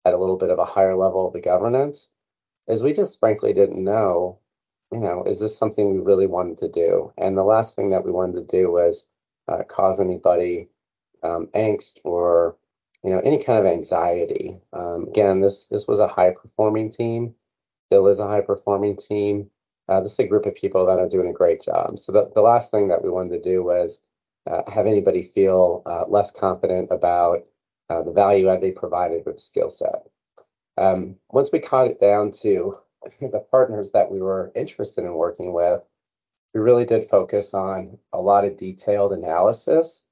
at 0.04 0.12
a 0.12 0.18
little 0.18 0.38
bit 0.38 0.50
of 0.50 0.58
a 0.58 0.64
higher 0.64 0.96
level 0.96 1.26
of 1.26 1.32
the 1.32 1.40
governance 1.40 2.10
is 2.68 2.82
we 2.82 2.92
just 2.92 3.18
frankly 3.18 3.52
didn't 3.52 3.82
know 3.82 4.38
you 4.92 5.00
know, 5.00 5.22
is 5.24 5.38
this 5.40 5.56
something 5.56 5.92
we 5.92 5.98
really 6.04 6.26
wanted 6.26 6.58
to 6.58 6.70
do? 6.70 7.12
And 7.18 7.36
the 7.36 7.42
last 7.42 7.76
thing 7.76 7.90
that 7.90 8.04
we 8.04 8.12
wanted 8.12 8.48
to 8.48 8.56
do 8.56 8.70
was 8.72 9.06
uh, 9.46 9.62
cause 9.68 10.00
anybody 10.00 10.70
um, 11.22 11.48
angst 11.54 11.98
or 12.04 12.56
you 13.02 13.10
know 13.10 13.20
any 13.20 13.42
kind 13.42 13.58
of 13.58 13.66
anxiety. 13.66 14.60
Um, 14.72 15.06
again, 15.08 15.40
this 15.40 15.66
this 15.66 15.86
was 15.86 16.00
a 16.00 16.08
high 16.08 16.32
performing 16.32 16.90
team, 16.90 17.34
still 17.86 18.06
is 18.06 18.20
a 18.20 18.26
high 18.26 18.40
performing 18.40 18.96
team. 18.96 19.50
Uh, 19.88 20.00
this 20.02 20.12
is 20.12 20.18
a 20.20 20.26
group 20.26 20.46
of 20.46 20.54
people 20.54 20.84
that 20.86 20.98
are 20.98 21.08
doing 21.08 21.28
a 21.28 21.32
great 21.32 21.62
job. 21.62 21.98
So 21.98 22.12
the, 22.12 22.30
the 22.34 22.42
last 22.42 22.70
thing 22.70 22.88
that 22.88 23.02
we 23.02 23.10
wanted 23.10 23.42
to 23.42 23.50
do 23.50 23.64
was 23.64 24.02
have 24.70 24.86
anybody 24.86 25.30
feel 25.34 25.82
uh, 25.86 26.04
less 26.08 26.30
confident 26.30 26.88
about 26.90 27.40
uh, 27.90 28.02
the 28.02 28.12
value 28.12 28.48
add 28.48 28.60
they 28.60 28.72
provided 28.72 29.24
with 29.26 29.40
skill 29.40 29.70
set. 29.70 30.06
Um, 30.76 31.16
once 31.30 31.50
we 31.52 31.60
caught 31.60 31.88
it 31.88 32.00
down 32.00 32.30
to 32.42 32.74
the 33.20 33.44
partners 33.50 33.90
that 33.92 34.10
we 34.10 34.20
were 34.20 34.52
interested 34.54 35.04
in 35.04 35.14
working 35.14 35.52
with, 35.52 35.82
we 36.54 36.60
really 36.60 36.84
did 36.84 37.08
focus 37.10 37.54
on 37.54 37.98
a 38.12 38.20
lot 38.20 38.44
of 38.44 38.56
detailed 38.56 39.12
analysis, 39.12 40.04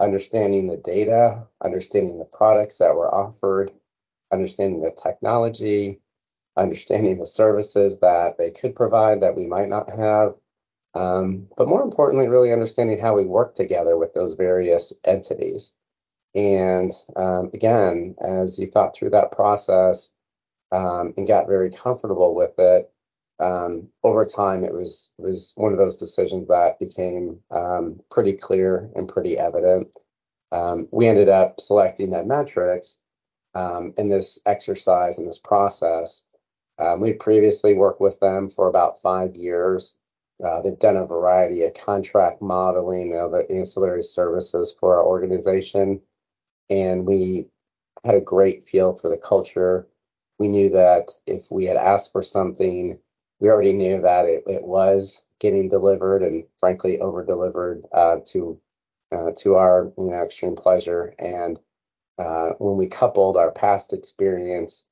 understanding 0.00 0.66
the 0.66 0.78
data, 0.78 1.46
understanding 1.62 2.18
the 2.18 2.24
products 2.36 2.78
that 2.78 2.94
were 2.94 3.12
offered, 3.14 3.70
understanding 4.32 4.80
the 4.80 4.92
technology, 5.02 6.00
understanding 6.56 7.18
the 7.18 7.26
services 7.26 7.98
that 8.00 8.36
they 8.38 8.50
could 8.50 8.76
provide 8.76 9.20
that 9.20 9.36
we 9.36 9.46
might 9.46 9.68
not 9.68 9.90
have, 9.90 10.34
um, 10.94 11.48
but 11.56 11.68
more 11.68 11.82
importantly, 11.82 12.28
really 12.28 12.52
understanding 12.52 12.98
how 12.98 13.16
we 13.16 13.26
work 13.26 13.54
together 13.54 13.98
with 13.98 14.14
those 14.14 14.34
various 14.34 14.92
entities. 15.04 15.72
And 16.34 16.92
um, 17.16 17.50
again, 17.52 18.14
as 18.20 18.58
you 18.58 18.70
thought 18.70 18.94
through 18.94 19.10
that 19.10 19.32
process 19.32 20.10
um, 20.72 21.14
and 21.16 21.26
got 21.26 21.48
very 21.48 21.70
comfortable 21.70 22.34
with 22.34 22.54
it, 22.58 22.90
um, 23.40 23.88
over 24.04 24.24
time 24.24 24.62
it 24.62 24.72
was 24.72 25.10
was 25.18 25.52
one 25.56 25.72
of 25.72 25.78
those 25.78 25.96
decisions 25.96 26.46
that 26.46 26.78
became 26.78 27.40
um, 27.50 28.00
pretty 28.10 28.36
clear 28.36 28.90
and 28.94 29.08
pretty 29.08 29.36
evident. 29.36 29.88
Um, 30.52 30.88
we 30.92 31.08
ended 31.08 31.28
up 31.28 31.60
selecting 31.60 32.10
that 32.10 32.26
MedMetrics 32.26 32.98
in 33.96 34.08
this 34.08 34.38
exercise 34.46 35.18
in 35.18 35.26
this 35.26 35.40
process. 35.40 36.22
we 37.00 37.14
previously 37.14 37.74
worked 37.74 38.00
with 38.00 38.18
them 38.20 38.50
for 38.54 38.68
about 38.68 39.00
five 39.02 39.34
years 39.34 39.96
uh, 40.42 40.62
they've 40.62 40.78
done 40.78 40.96
a 40.96 41.06
variety 41.06 41.62
of 41.64 41.74
contract 41.74 42.42
modeling 42.42 43.12
and 43.12 43.20
other 43.20 43.44
ancillary 43.50 44.02
services 44.02 44.74
for 44.78 44.96
our 44.96 45.04
organization. 45.04 46.00
And 46.70 47.06
we 47.06 47.50
had 48.04 48.14
a 48.14 48.20
great 48.20 48.64
feel 48.64 48.98
for 48.98 49.10
the 49.10 49.20
culture. 49.22 49.86
We 50.38 50.48
knew 50.48 50.70
that 50.70 51.12
if 51.26 51.44
we 51.50 51.66
had 51.66 51.76
asked 51.76 52.12
for 52.12 52.22
something, 52.22 52.98
we 53.40 53.48
already 53.48 53.72
knew 53.72 54.00
that 54.02 54.24
it, 54.24 54.42
it 54.46 54.64
was 54.64 55.22
getting 55.38 55.68
delivered 55.68 56.22
and 56.22 56.44
frankly 56.58 56.98
over 57.00 57.24
delivered 57.24 57.84
uh, 57.92 58.16
to 58.26 58.58
uh, 59.12 59.30
to 59.36 59.54
our 59.54 59.92
you 59.98 60.10
know 60.10 60.24
extreme 60.24 60.56
pleasure. 60.56 61.14
And 61.18 61.58
uh, 62.18 62.50
when 62.58 62.76
we 62.76 62.88
coupled 62.88 63.36
our 63.36 63.52
past 63.52 63.92
experience 63.92 64.86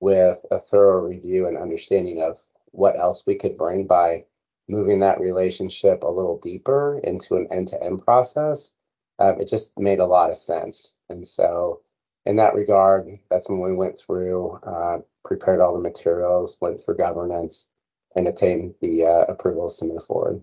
with 0.00 0.38
a 0.50 0.60
thorough 0.60 1.00
review 1.00 1.46
and 1.46 1.56
understanding 1.56 2.22
of 2.22 2.36
what 2.72 2.98
else 2.98 3.24
we 3.26 3.38
could 3.38 3.56
bring 3.56 3.86
by 3.86 4.24
moving 4.68 5.00
that 5.00 5.20
relationship 5.20 6.02
a 6.02 6.10
little 6.10 6.38
deeper 6.38 7.00
into 7.04 7.36
an 7.36 7.48
end-to-end 7.50 8.02
process, 8.04 8.72
um, 9.18 9.40
it 9.40 9.48
just 9.48 9.78
made 9.78 9.98
a 9.98 10.06
lot 10.06 10.30
of 10.30 10.36
sense. 10.36 10.96
And 11.08 11.26
so, 11.26 11.82
in 12.26 12.36
that 12.36 12.54
regard, 12.54 13.06
that's 13.30 13.48
when 13.48 13.60
we 13.60 13.74
went 13.74 13.98
through, 13.98 14.52
uh, 14.66 14.98
prepared 15.24 15.60
all 15.60 15.74
the 15.74 15.80
materials, 15.80 16.56
went 16.60 16.80
through 16.80 16.96
governance, 16.96 17.68
and 18.16 18.26
attained 18.26 18.74
the 18.80 19.04
uh, 19.04 19.32
approvals 19.32 19.78
to 19.78 19.84
move 19.84 20.04
forward. 20.04 20.42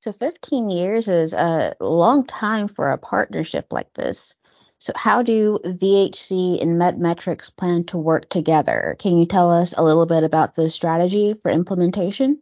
So, 0.00 0.12
15 0.12 0.70
years 0.70 1.08
is 1.08 1.32
a 1.32 1.74
long 1.80 2.24
time 2.24 2.68
for 2.68 2.90
a 2.90 2.98
partnership 2.98 3.72
like 3.72 3.92
this. 3.94 4.34
So, 4.78 4.92
how 4.94 5.22
do 5.22 5.58
VHC 5.64 6.62
and 6.62 6.80
MedMetrics 6.80 7.54
plan 7.56 7.84
to 7.84 7.98
work 7.98 8.28
together? 8.28 8.94
Can 9.00 9.18
you 9.18 9.26
tell 9.26 9.50
us 9.50 9.74
a 9.76 9.82
little 9.82 10.06
bit 10.06 10.22
about 10.22 10.54
the 10.54 10.70
strategy 10.70 11.34
for 11.42 11.50
implementation? 11.50 12.40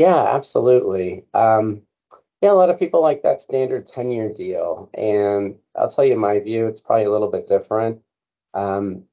Yeah, 0.00 0.34
absolutely. 0.34 1.26
Um, 1.34 1.82
yeah, 2.40 2.52
a 2.52 2.54
lot 2.54 2.70
of 2.70 2.78
people 2.78 3.02
like 3.02 3.22
that 3.22 3.42
standard 3.42 3.86
10 3.86 4.10
year 4.10 4.32
deal. 4.32 4.90
And 4.94 5.58
I'll 5.76 5.90
tell 5.90 6.04
you 6.06 6.16
my 6.16 6.40
view, 6.40 6.66
it's 6.68 6.80
probably 6.80 7.04
a 7.04 7.10
little 7.10 7.30
bit 7.30 7.46
different. 7.46 8.02
Um, 8.54 9.04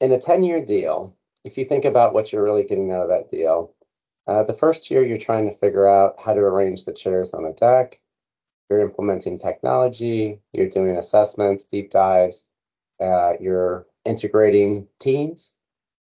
in 0.00 0.12
a 0.12 0.20
10 0.20 0.44
year 0.44 0.64
deal, 0.64 1.16
if 1.44 1.58
you 1.58 1.64
think 1.66 1.84
about 1.84 2.14
what 2.14 2.32
you're 2.32 2.44
really 2.44 2.64
getting 2.64 2.92
out 2.92 3.02
of 3.02 3.08
that 3.08 3.30
deal, 3.30 3.74
uh, 4.28 4.44
the 4.44 4.54
first 4.54 4.90
year 4.90 5.02
you're 5.04 5.18
trying 5.18 5.50
to 5.50 5.58
figure 5.58 5.88
out 5.88 6.14
how 6.24 6.34
to 6.34 6.40
arrange 6.40 6.84
the 6.84 6.94
chairs 6.94 7.34
on 7.34 7.44
a 7.44 7.52
deck, 7.54 7.96
you're 8.70 8.82
implementing 8.82 9.38
technology, 9.38 10.40
you're 10.52 10.70
doing 10.70 10.96
assessments, 10.96 11.64
deep 11.64 11.90
dives, 11.90 12.48
uh, 13.00 13.34
you're 13.40 13.86
integrating 14.04 14.88
teams, 15.00 15.54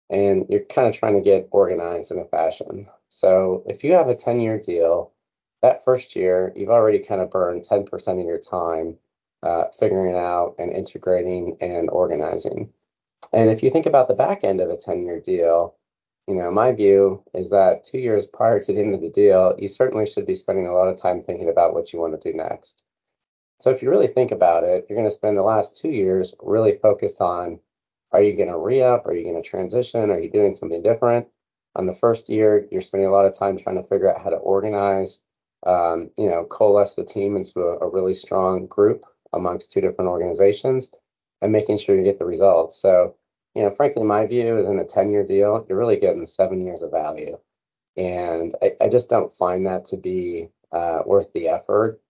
and 0.10 0.46
you're 0.50 0.66
kind 0.66 0.88
of 0.88 0.96
trying 0.96 1.16
to 1.16 1.22
get 1.22 1.50
organized 1.52 2.12
in 2.12 2.20
a 2.20 2.26
fashion. 2.26 2.88
So 3.10 3.64
if 3.66 3.84
you 3.84 3.94
have 3.94 4.08
a 4.08 4.16
10 4.16 4.40
year 4.40 4.60
deal, 4.60 5.14
that 5.62 5.84
first 5.84 6.16
year, 6.16 6.54
you've 6.56 6.70
already 6.70 7.00
kind 7.00 7.22
of 7.22 7.32
burned 7.32 7.66
10% 7.70 7.92
of 8.20 8.26
your 8.26 8.40
time 8.40 8.98
uh, 9.44 9.66
figuring 9.80 10.16
out 10.16 10.56
and 10.58 10.72
integrating 10.72 11.58
and 11.60 11.90
organizing. 11.90 12.72
And 13.34 13.50
if 13.50 13.62
you 13.64 13.72
think 13.72 13.86
about 13.86 14.08
the 14.08 14.14
back 14.14 14.44
end 14.44 14.62
of 14.62 14.70
a 14.70 14.78
10 14.78 15.04
year 15.04 15.20
deal, 15.20 15.76
you 16.28 16.36
know, 16.36 16.52
my 16.52 16.72
view 16.72 17.24
is 17.34 17.50
that 17.50 17.84
two 17.84 17.98
years 17.98 18.28
prior 18.28 18.62
to 18.62 18.74
the 18.74 18.80
end 18.80 18.94
of 18.94 19.02
the 19.02 19.12
deal, 19.12 19.56
you 19.58 19.68
certainly 19.68 20.06
should 20.06 20.28
be 20.28 20.36
spending 20.36 20.68
a 20.68 20.74
lot 20.74 20.88
of 20.88 20.98
time 20.98 21.24
thinking 21.24 21.50
about 21.50 21.74
what 21.74 21.92
you 21.92 22.00
want 22.00 22.20
to 22.20 22.32
do 22.32 22.38
next. 22.38 22.84
So 23.60 23.72
if 23.72 23.82
you 23.82 23.90
really 23.90 24.08
think 24.08 24.32
about 24.32 24.64
it, 24.64 24.86
you're 24.88 24.98
going 24.98 25.10
to 25.10 25.16
spend 25.16 25.36
the 25.36 25.42
last 25.42 25.76
two 25.76 25.90
years 25.90 26.36
really 26.42 26.78
focused 26.82 27.20
on 27.20 27.60
are 28.12 28.22
you 28.22 28.36
going 28.36 28.50
to 28.50 28.58
re 28.58 28.82
up? 28.82 29.06
Are 29.06 29.14
you 29.14 29.24
going 29.24 29.42
to 29.42 29.48
transition? 29.48 30.10
Are 30.10 30.20
you 30.20 30.32
doing 30.32 30.56
something 30.56 30.82
different? 30.82 31.28
On 31.76 31.86
the 31.86 31.96
first 31.96 32.30
year, 32.30 32.68
you're 32.72 32.82
spending 32.82 33.08
a 33.08 33.12
lot 33.12 33.26
of 33.26 33.38
time 33.38 33.58
trying 33.58 33.82
to 33.82 33.88
figure 33.88 34.14
out 34.14 34.22
how 34.22 34.30
to 34.30 34.38
organize, 34.38 35.22
um, 35.66 36.10
you 36.18 36.30
know, 36.30 36.46
coalesce 36.46 36.96
the 36.96 37.06
team 37.06 37.36
into 37.36 37.60
a, 37.62 37.78
a, 37.80 37.90
really 37.90 38.14
strong 38.14 38.66
group 38.66 39.04
amongst 39.34 39.72
two 39.72 39.82
different 39.82 40.10
organizations 40.10 40.90
and 41.42 41.52
making 41.52 41.78
sure 41.78 41.96
you 41.96 42.04
get 42.04 42.18
the 42.18 42.26
results. 42.26 42.82
So, 42.82 43.16
you 43.56 43.64
know, 43.64 43.74
frankly, 43.76 44.04
my 44.04 44.26
view 44.26 44.58
is 44.58 44.68
in 44.68 44.80
a 44.80 44.86
10 44.86 45.12
year 45.12 45.26
deal, 45.26 45.66
you're 45.70 45.78
really 45.78 46.00
getting 46.00 46.26
seven 46.26 46.66
years 46.66 46.82
of 46.82 46.92
value. 46.92 47.38
And 47.98 48.56
I, 48.62 48.72
I 48.86 48.90
just 48.90 49.10
don't 49.10 49.34
find 49.34 49.66
that 49.66 49.86
to 49.88 49.98
be 49.98 50.50
uh, 50.72 51.00
worth 51.06 51.32
the 51.34 51.50
effort. 51.50 52.02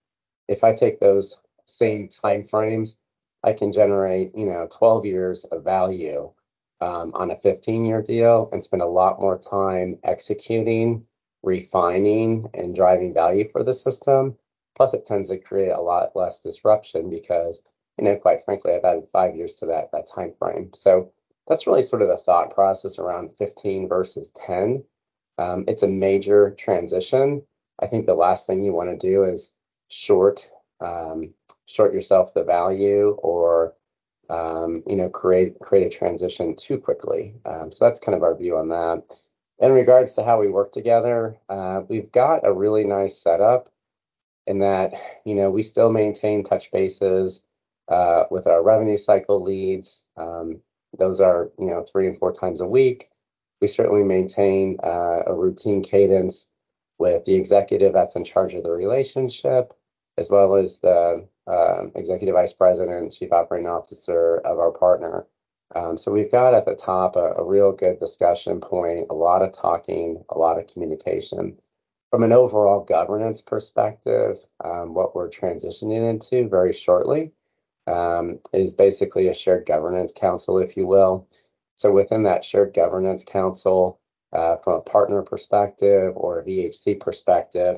If 0.48 0.64
I 0.64 0.74
take 0.74 1.00
those 1.00 1.40
same 1.66 2.08
time 2.08 2.46
frames, 2.46 2.96
I 3.42 3.52
can 3.52 3.72
generate, 3.72 4.34
you 4.34 4.46
know, 4.46 4.68
12 4.70 5.06
years 5.06 5.44
of 5.44 5.64
value 5.64 6.32
um, 6.80 7.12
on 7.14 7.30
a 7.30 7.38
15 7.38 7.84
year 7.84 8.02
deal 8.02 8.48
and 8.52 8.62
spend 8.62 8.82
a 8.82 8.86
lot 8.86 9.20
more 9.20 9.38
time 9.38 9.98
executing, 10.04 11.04
refining, 11.42 12.48
and 12.54 12.74
driving 12.74 13.14
value 13.14 13.48
for 13.50 13.62
the 13.64 13.74
system. 13.74 14.36
Plus, 14.76 14.94
it 14.94 15.06
tends 15.06 15.28
to 15.28 15.38
create 15.38 15.72
a 15.72 15.80
lot 15.80 16.16
less 16.16 16.40
disruption 16.40 17.10
because, 17.10 17.62
you 17.98 18.04
know, 18.04 18.16
quite 18.16 18.40
frankly, 18.44 18.72
I've 18.72 18.84
added 18.84 19.08
five 19.12 19.36
years 19.36 19.56
to 19.56 19.66
that 19.66 19.90
that 19.92 20.08
time 20.14 20.34
frame. 20.38 20.70
So 20.74 21.12
that's 21.48 21.66
really 21.66 21.82
sort 21.82 22.02
of 22.02 22.08
the 22.08 22.22
thought 22.24 22.54
process 22.54 22.98
around 22.98 23.36
15 23.36 23.88
versus 23.88 24.30
10. 24.46 24.84
Um, 25.38 25.64
it's 25.66 25.82
a 25.82 25.88
major 25.88 26.54
transition. 26.58 27.42
I 27.80 27.86
think 27.86 28.06
the 28.06 28.14
last 28.14 28.46
thing 28.46 28.62
you 28.62 28.72
want 28.72 28.90
to 28.90 29.06
do 29.06 29.24
is 29.24 29.52
short 29.88 30.40
um, 30.80 31.34
short 31.66 31.92
yourself 31.92 32.32
the 32.34 32.44
value 32.44 33.10
or 33.22 33.74
um, 34.30 34.82
you 34.86 34.96
know, 34.96 35.10
create 35.10 35.58
create 35.60 35.86
a 35.86 35.96
transition 35.98 36.54
too 36.56 36.78
quickly. 36.78 37.34
Um, 37.44 37.72
so 37.72 37.84
that's 37.84 38.00
kind 38.00 38.16
of 38.16 38.22
our 38.22 38.36
view 38.36 38.56
on 38.56 38.68
that. 38.68 39.02
In 39.58 39.72
regards 39.72 40.14
to 40.14 40.24
how 40.24 40.40
we 40.40 40.48
work 40.48 40.72
together, 40.72 41.36
uh, 41.48 41.82
we've 41.88 42.10
got 42.12 42.46
a 42.46 42.52
really 42.52 42.84
nice 42.84 43.20
setup 43.20 43.68
in 44.46 44.60
that 44.60 44.92
you 45.24 45.34
know 45.34 45.50
we 45.50 45.62
still 45.62 45.90
maintain 45.90 46.44
touch 46.44 46.70
bases 46.72 47.42
uh, 47.88 48.24
with 48.30 48.46
our 48.46 48.62
revenue 48.62 48.96
cycle 48.96 49.42
leads. 49.42 50.04
Um, 50.16 50.60
those 50.98 51.20
are 51.20 51.50
you 51.58 51.66
know 51.66 51.84
three 51.90 52.06
and 52.06 52.18
four 52.18 52.32
times 52.32 52.60
a 52.60 52.66
week. 52.66 53.06
We 53.60 53.68
certainly 53.68 54.04
maintain 54.04 54.78
uh, 54.82 55.24
a 55.26 55.34
routine 55.34 55.82
cadence 55.82 56.48
with 56.98 57.24
the 57.24 57.34
executive 57.34 57.92
that's 57.92 58.16
in 58.16 58.24
charge 58.24 58.54
of 58.54 58.62
the 58.62 58.70
relationship, 58.70 59.74
as 60.18 60.30
well 60.30 60.54
as 60.54 60.78
the 60.80 61.28
um, 61.50 61.92
executive 61.94 62.34
vice 62.34 62.52
president 62.52 62.96
and 62.96 63.12
chief 63.12 63.32
operating 63.32 63.68
officer 63.68 64.38
of 64.44 64.58
our 64.58 64.70
partner. 64.70 65.26
Um, 65.74 65.98
so 65.98 66.12
we've 66.12 66.32
got 66.32 66.54
at 66.54 66.64
the 66.64 66.74
top 66.74 67.16
a, 67.16 67.34
a, 67.38 67.48
real 67.48 67.72
good 67.72 68.00
discussion 68.00 68.60
point, 68.60 69.06
a 69.08 69.14
lot 69.14 69.42
of 69.42 69.52
talking, 69.52 70.24
a 70.28 70.38
lot 70.38 70.58
of 70.58 70.66
communication. 70.66 71.58
From 72.10 72.24
an 72.24 72.32
overall 72.32 72.84
governance 72.84 73.40
perspective, 73.40 74.36
um, 74.64 74.94
what 74.94 75.14
we're 75.14 75.30
transitioning 75.30 76.10
into 76.10 76.48
very 76.48 76.72
shortly 76.72 77.32
um, 77.86 78.40
is 78.52 78.72
basically 78.72 79.28
a 79.28 79.34
shared 79.34 79.66
governance 79.66 80.12
council, 80.14 80.58
if 80.58 80.76
you 80.76 80.86
will. 80.86 81.28
So 81.76 81.92
within 81.92 82.24
that 82.24 82.44
shared 82.44 82.74
governance 82.74 83.24
council, 83.24 84.00
uh, 84.32 84.56
from 84.62 84.74
a 84.74 84.82
partner 84.82 85.22
perspective 85.22 86.12
or 86.16 86.40
a 86.40 86.44
VHC 86.44 87.00
perspective, 87.00 87.76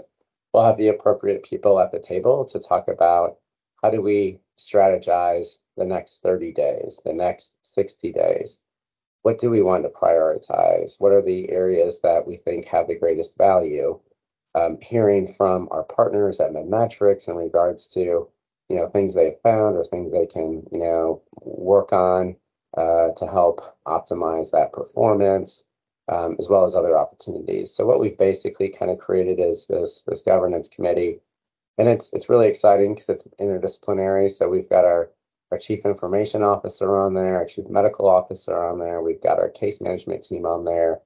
we'll 0.52 0.64
have 0.64 0.76
the 0.76 0.88
appropriate 0.88 1.44
people 1.44 1.78
at 1.78 1.92
the 1.92 2.00
table 2.00 2.44
to 2.46 2.58
talk 2.58 2.88
about 2.88 3.38
how 3.82 3.90
do 3.90 4.02
we 4.02 4.40
strategize 4.58 5.56
the 5.76 5.84
next 5.84 6.22
30 6.22 6.52
days, 6.52 7.00
the 7.04 7.12
next 7.12 7.54
60 7.62 8.12
days? 8.12 8.58
What 9.22 9.38
do 9.38 9.50
we 9.50 9.62
want 9.62 9.84
to 9.84 9.90
prioritize? 9.90 11.00
What 11.00 11.12
are 11.12 11.22
the 11.22 11.50
areas 11.50 12.00
that 12.02 12.26
we 12.26 12.36
think 12.38 12.66
have 12.66 12.88
the 12.88 12.98
greatest 12.98 13.36
value? 13.38 14.00
um, 14.54 14.78
hearing 14.82 15.34
from 15.36 15.68
our 15.70 15.84
partners 15.84 16.40
at 16.40 16.52
MedMetrics 16.52 17.28
in 17.28 17.36
regards 17.36 17.86
to 17.88 18.28
you 18.68 18.76
know 18.76 18.88
things 18.88 19.14
they've 19.14 19.38
found 19.42 19.76
or 19.76 19.84
things 19.84 20.12
they 20.12 20.26
can 20.26 20.62
you 20.72 20.78
know 20.78 21.22
work 21.40 21.92
on 21.92 22.36
uh, 22.76 23.08
to 23.16 23.26
help 23.26 23.60
optimize 23.86 24.50
that 24.50 24.72
performance, 24.72 25.64
um, 26.08 26.36
as 26.38 26.48
well 26.48 26.64
as 26.64 26.74
other 26.74 26.96
opportunities. 26.96 27.70
So 27.74 27.86
what 27.86 28.00
we've 28.00 28.18
basically 28.18 28.70
kind 28.70 28.90
of 28.90 28.98
created 28.98 29.40
is 29.40 29.66
this 29.66 30.02
this 30.06 30.22
governance 30.22 30.68
committee, 30.68 31.20
and 31.78 31.88
it's 31.88 32.12
it's 32.12 32.28
really 32.28 32.48
exciting 32.48 32.94
because 32.94 33.08
it's 33.08 33.24
interdisciplinary. 33.40 34.30
So 34.30 34.48
we've 34.48 34.68
got 34.68 34.84
our 34.84 35.10
our 35.50 35.58
chief 35.58 35.84
information 35.84 36.42
officer 36.42 36.96
on 36.98 37.14
there, 37.14 37.36
our 37.36 37.44
chief 37.44 37.68
medical 37.68 38.08
officer 38.08 38.64
on 38.64 38.78
there. 38.78 39.02
We've 39.02 39.22
got 39.22 39.38
our 39.38 39.50
case 39.50 39.80
management 39.80 40.24
team 40.24 40.46
on 40.46 40.64
there. 40.64 41.00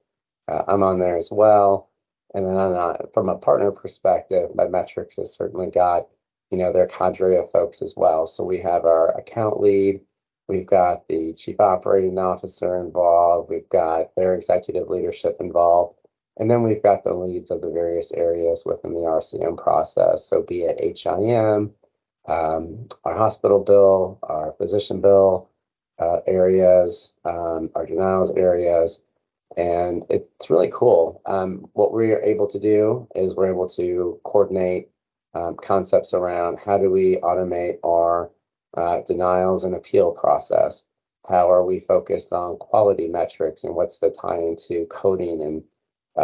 Uh, 0.47 0.63
I'm 0.67 0.83
on 0.83 0.99
there 0.99 1.17
as 1.17 1.29
well. 1.31 1.89
And 2.33 2.45
then 2.45 2.55
uh, 2.55 2.97
from 3.13 3.29
a 3.29 3.37
partner 3.37 3.71
perspective, 3.71 4.51
MedMetrics 4.51 5.17
has 5.17 5.33
certainly 5.33 5.69
got, 5.71 6.07
you 6.51 6.57
know, 6.57 6.71
their 6.71 6.87
cadre 6.87 7.37
of 7.37 7.51
folks 7.51 7.81
as 7.81 7.95
well. 7.97 8.27
So 8.27 8.43
we 8.45 8.59
have 8.61 8.85
our 8.85 9.17
account 9.17 9.59
lead, 9.59 10.01
we've 10.47 10.67
got 10.67 11.07
the 11.07 11.33
chief 11.35 11.59
operating 11.59 12.17
officer 12.17 12.77
involved, 12.77 13.49
we've 13.49 13.69
got 13.69 14.15
their 14.15 14.35
executive 14.35 14.87
leadership 14.89 15.37
involved, 15.39 15.96
and 16.37 16.49
then 16.49 16.63
we've 16.63 16.83
got 16.83 17.03
the 17.03 17.13
leads 17.13 17.51
of 17.51 17.61
the 17.61 17.71
various 17.71 18.11
areas 18.11 18.63
within 18.65 18.93
the 18.93 19.01
RCM 19.01 19.57
process. 19.57 20.27
So 20.29 20.43
be 20.43 20.63
it 20.63 20.79
HIM, 20.79 21.73
um, 22.27 22.87
our 23.03 23.17
hospital 23.17 23.63
bill, 23.63 24.19
our 24.23 24.53
physician 24.57 25.01
bill 25.01 25.49
uh, 25.99 26.17
areas, 26.27 27.13
um, 27.25 27.71
our 27.75 27.85
denials 27.85 28.31
areas, 28.35 29.01
and 29.55 30.05
it's 30.09 30.49
really 30.49 30.71
cool. 30.73 31.21
Um, 31.25 31.69
what 31.73 31.93
we 31.93 32.11
are 32.11 32.21
able 32.21 32.47
to 32.49 32.59
do 32.59 33.07
is 33.15 33.35
we're 33.35 33.51
able 33.51 33.69
to 33.69 34.19
coordinate 34.23 34.89
um, 35.33 35.55
concepts 35.55 36.13
around 36.13 36.59
how 36.63 36.77
do 36.77 36.91
we 36.91 37.19
automate 37.23 37.77
our 37.83 38.29
uh, 38.75 39.01
denials 39.07 39.63
and 39.63 39.75
appeal 39.75 40.13
process? 40.13 40.85
How 41.27 41.49
are 41.51 41.65
we 41.65 41.79
focused 41.87 42.31
on 42.31 42.57
quality 42.57 43.07
metrics 43.07 43.63
and 43.63 43.75
what's 43.75 43.99
the 43.99 44.11
tie 44.11 44.37
into 44.37 44.85
coding 44.91 45.41
and 45.41 45.63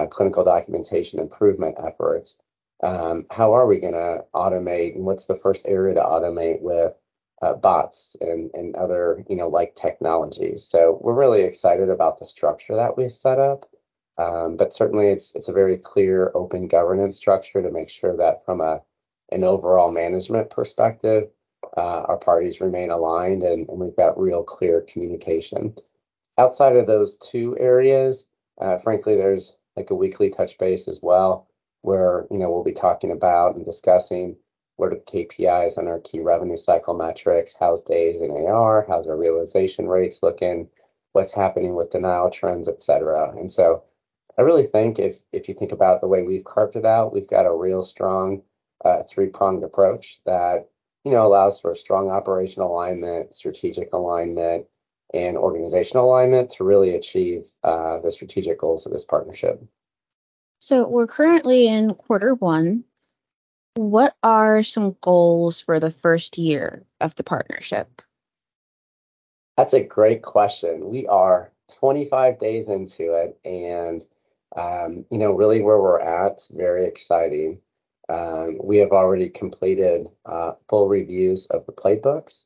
clinical 0.09 0.43
documentation 0.43 1.19
improvement 1.19 1.77
efforts? 1.83 2.37
Um, 2.81 3.25
how 3.31 3.53
are 3.53 3.67
we 3.67 3.79
going 3.79 3.93
to 3.93 4.25
automate 4.35 4.95
and 4.95 5.05
what's 5.05 5.25
the 5.25 5.39
first 5.41 5.65
area 5.65 5.93
to 5.93 6.01
automate 6.01 6.61
with 6.61 6.93
uh, 7.43 7.53
bots 7.55 8.15
and, 8.21 8.75
other, 8.75 9.23
you 9.27 9.35
know, 9.35 9.47
like 9.49 9.75
technologies. 9.75 10.63
So 10.63 10.99
we're 11.01 11.19
really 11.19 11.43
excited 11.43 11.89
about 11.89 12.19
the 12.19 12.25
structure 12.25 12.75
that 12.75 12.95
we've 12.97 13.11
set 13.11 13.37
up. 13.37 13.69
Um, 14.17 14.57
but 14.57 14.73
certainly 14.73 15.07
it's 15.09 15.33
it's 15.35 15.49
a 15.49 15.53
very 15.53 15.79
clear 15.79 16.31
open 16.35 16.67
governance 16.67 17.17
structure 17.17 17.63
to 17.63 17.71
make 17.71 17.89
sure 17.89 18.15
that 18.17 18.45
from 18.45 18.61
a 18.61 18.81
an 19.31 19.43
overall 19.43 19.91
management 19.91 20.51
perspective, 20.51 21.23
uh, 21.75 22.03
our 22.03 22.19
parties 22.19 22.61
remain 22.61 22.91
aligned 22.91 23.41
and, 23.41 23.67
we've 23.67 23.95
got 23.95 24.19
real 24.19 24.43
clear 24.43 24.85
communication. 24.93 25.75
Outside 26.37 26.75
of 26.75 26.85
those 26.85 27.17
two 27.17 27.57
areas, 27.59 28.27
uh, 28.61 28.77
frankly, 28.83 29.15
there's 29.15 29.57
like 29.75 29.89
a 29.89 29.95
weekly 29.95 30.29
touch 30.29 30.57
base 30.57 30.87
as 30.87 30.99
well, 31.01 31.47
where 31.81 32.25
you 32.31 32.39
know 32.39 32.49
we'll 32.49 32.63
be 32.63 32.73
talking 32.73 33.11
about 33.11 33.55
and 33.55 33.65
discussing 33.65 34.37
what 34.77 34.91
are 34.91 34.95
the 34.95 35.01
KPIs 35.01 35.77
on 35.77 35.87
our 35.87 35.99
key 35.99 36.19
revenue 36.19 36.57
cycle 36.57 36.93
metrics? 36.95 37.55
How's 37.59 37.81
days 37.83 38.21
in 38.21 38.31
AR? 38.31 38.85
How's 38.87 39.07
our 39.07 39.15
realization 39.17 39.87
rates 39.87 40.19
looking? 40.23 40.67
What's 41.11 41.31
happening 41.33 41.75
with 41.75 41.91
denial 41.91 42.29
trends, 42.31 42.67
et 42.67 42.81
cetera? 42.81 43.29
And 43.37 43.51
so 43.51 43.83
I 44.37 44.41
really 44.41 44.65
think 44.65 44.99
if 44.99 45.17
if 45.31 45.47
you 45.47 45.53
think 45.55 45.71
about 45.71 46.01
the 46.01 46.07
way 46.07 46.23
we've 46.23 46.43
carved 46.43 46.75
it 46.75 46.85
out, 46.85 47.13
we've 47.13 47.27
got 47.27 47.45
a 47.45 47.55
real 47.55 47.83
strong 47.83 48.41
uh, 48.83 49.03
three-pronged 49.09 49.63
approach 49.63 50.19
that 50.25 50.67
you 51.03 51.11
know 51.11 51.25
allows 51.25 51.59
for 51.59 51.75
strong 51.75 52.09
operational 52.09 52.71
alignment, 52.73 53.35
strategic 53.35 53.93
alignment, 53.93 54.65
and 55.13 55.37
organizational 55.37 56.05
alignment 56.05 56.49
to 56.51 56.63
really 56.63 56.95
achieve 56.95 57.43
uh, 57.63 57.99
the 58.01 58.11
strategic 58.11 58.59
goals 58.59 58.85
of 58.85 58.91
this 58.91 59.05
partnership. 59.05 59.63
So 60.59 60.87
we're 60.87 61.07
currently 61.07 61.67
in 61.67 61.93
quarter 61.93 62.35
one. 62.35 62.83
What 63.75 64.15
are 64.23 64.63
some 64.63 64.95
goals 65.01 65.59
for 65.59 65.79
the 65.79 65.91
first 65.91 66.37
year 66.37 66.85
of 67.01 67.15
the 67.15 67.23
partnership? 67.23 68.01
That's 69.57 69.73
a 69.73 69.83
great 69.83 70.21
question. 70.21 70.89
We 70.89 71.07
are 71.07 71.51
25 71.79 72.39
days 72.39 72.67
into 72.67 73.13
it, 73.13 73.39
and 73.45 74.03
um, 74.55 75.05
you 75.09 75.17
know, 75.17 75.33
really 75.33 75.61
where 75.61 75.81
we're 75.81 75.99
at, 75.99 76.47
very 76.51 76.85
exciting. 76.85 77.59
Um, 78.09 78.59
we 78.63 78.77
have 78.77 78.91
already 78.91 79.29
completed 79.29 80.07
uh, 80.25 80.53
full 80.69 80.89
reviews 80.89 81.47
of 81.47 81.65
the 81.65 81.71
playbooks. 81.71 82.45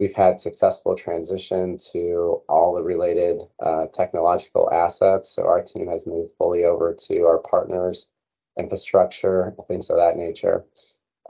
We've 0.00 0.14
had 0.14 0.38
successful 0.38 0.94
transition 0.94 1.76
to 1.92 2.42
all 2.48 2.74
the 2.74 2.82
related 2.82 3.40
uh, 3.60 3.86
technological 3.92 4.70
assets. 4.70 5.34
So 5.34 5.46
our 5.46 5.62
team 5.62 5.88
has 5.88 6.06
moved 6.06 6.32
fully 6.38 6.64
over 6.64 6.94
to 7.08 7.22
our 7.22 7.38
partners 7.38 8.10
infrastructure, 8.56 9.54
things 9.68 9.88
of 9.88 9.96
that 9.96 10.16
nature. 10.16 10.64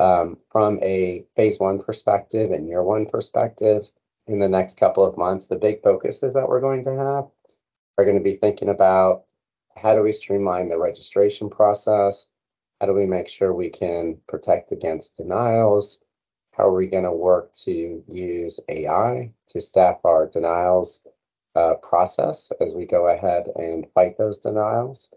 Um, 0.00 0.38
from 0.50 0.78
a 0.83 1.26
phase 1.37 1.61
one 1.61 1.83
perspective 1.83 2.52
and 2.52 2.66
year 2.66 2.83
one 2.83 3.07
perspective, 3.07 3.83
in 4.26 4.38
the 4.38 4.48
next 4.48 4.78
couple 4.78 5.04
of 5.04 5.16
months, 5.16 5.46
the 5.46 5.57
big 5.57 5.83
focuses 5.83 6.35
that 6.35 6.48
we're 6.48 6.61
going 6.61 6.85
to 6.85 6.90
have 6.90 7.24
are 7.96 8.04
going 8.04 8.16
to 8.16 8.22
be 8.22 8.37
thinking 8.37 8.68
about 8.68 9.24
how 9.76 9.94
do 9.94 10.02
we 10.02 10.12
streamline 10.12 10.68
the 10.68 10.78
registration 10.78 11.48
process? 11.50 12.26
How 12.81 12.87
do 12.87 12.94
we 12.94 13.07
make 13.07 13.28
sure 13.28 13.52
we 13.52 13.70
can 13.70 14.18
protect 14.28 14.72
against 14.72 15.16
denials? 15.16 16.00
How 16.59 16.66
are 16.66 16.75
we 16.75 16.88
going 16.88 17.05
to 17.05 17.12
work 17.12 17.53
to 17.64 18.03
use 18.09 18.59
AI 18.68 19.33
to 19.51 19.61
staff 19.61 20.01
our 20.05 20.27
denials 20.27 21.07
uh, 21.55 21.75
process 21.75 22.51
as 22.61 22.75
we 22.75 22.85
go 22.85 23.07
ahead 23.07 23.47
and 23.55 23.87
fight 23.94 24.18
those 24.18 24.38
denials? 24.38 25.09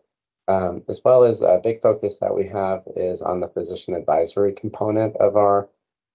Um, 0.47 0.83
as 0.87 1.01
well 1.03 1.23
as 1.23 1.41
a 1.41 1.59
big 1.63 1.81
focus 1.81 2.19
that 2.19 2.35
we 2.35 2.47
have 2.49 2.83
is 2.95 3.23
on 3.23 3.39
the 3.39 3.47
physician 3.47 3.95
advisory 3.95 4.53
component 4.53 5.15
of 5.17 5.35
our, 5.35 5.67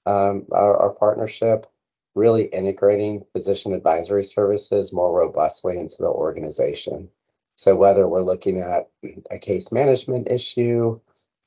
um, 0.07 0.47
our, 0.53 0.77
our 0.77 0.95
partnership, 0.95 1.67
really 2.15 2.45
integrating 2.45 3.25
physician 3.33 3.75
advisory 3.75 4.23
services 4.23 4.93
more 4.93 5.19
robustly 5.19 5.77
into 5.77 5.97
the 5.99 6.07
organization. 6.07 7.09
So 7.57 7.75
whether 7.75 8.09
we're 8.09 8.23
looking 8.23 8.61
at 8.61 8.91
a 9.33 9.41
case 9.41 9.73
management 9.73 10.29
issue, 10.31 11.01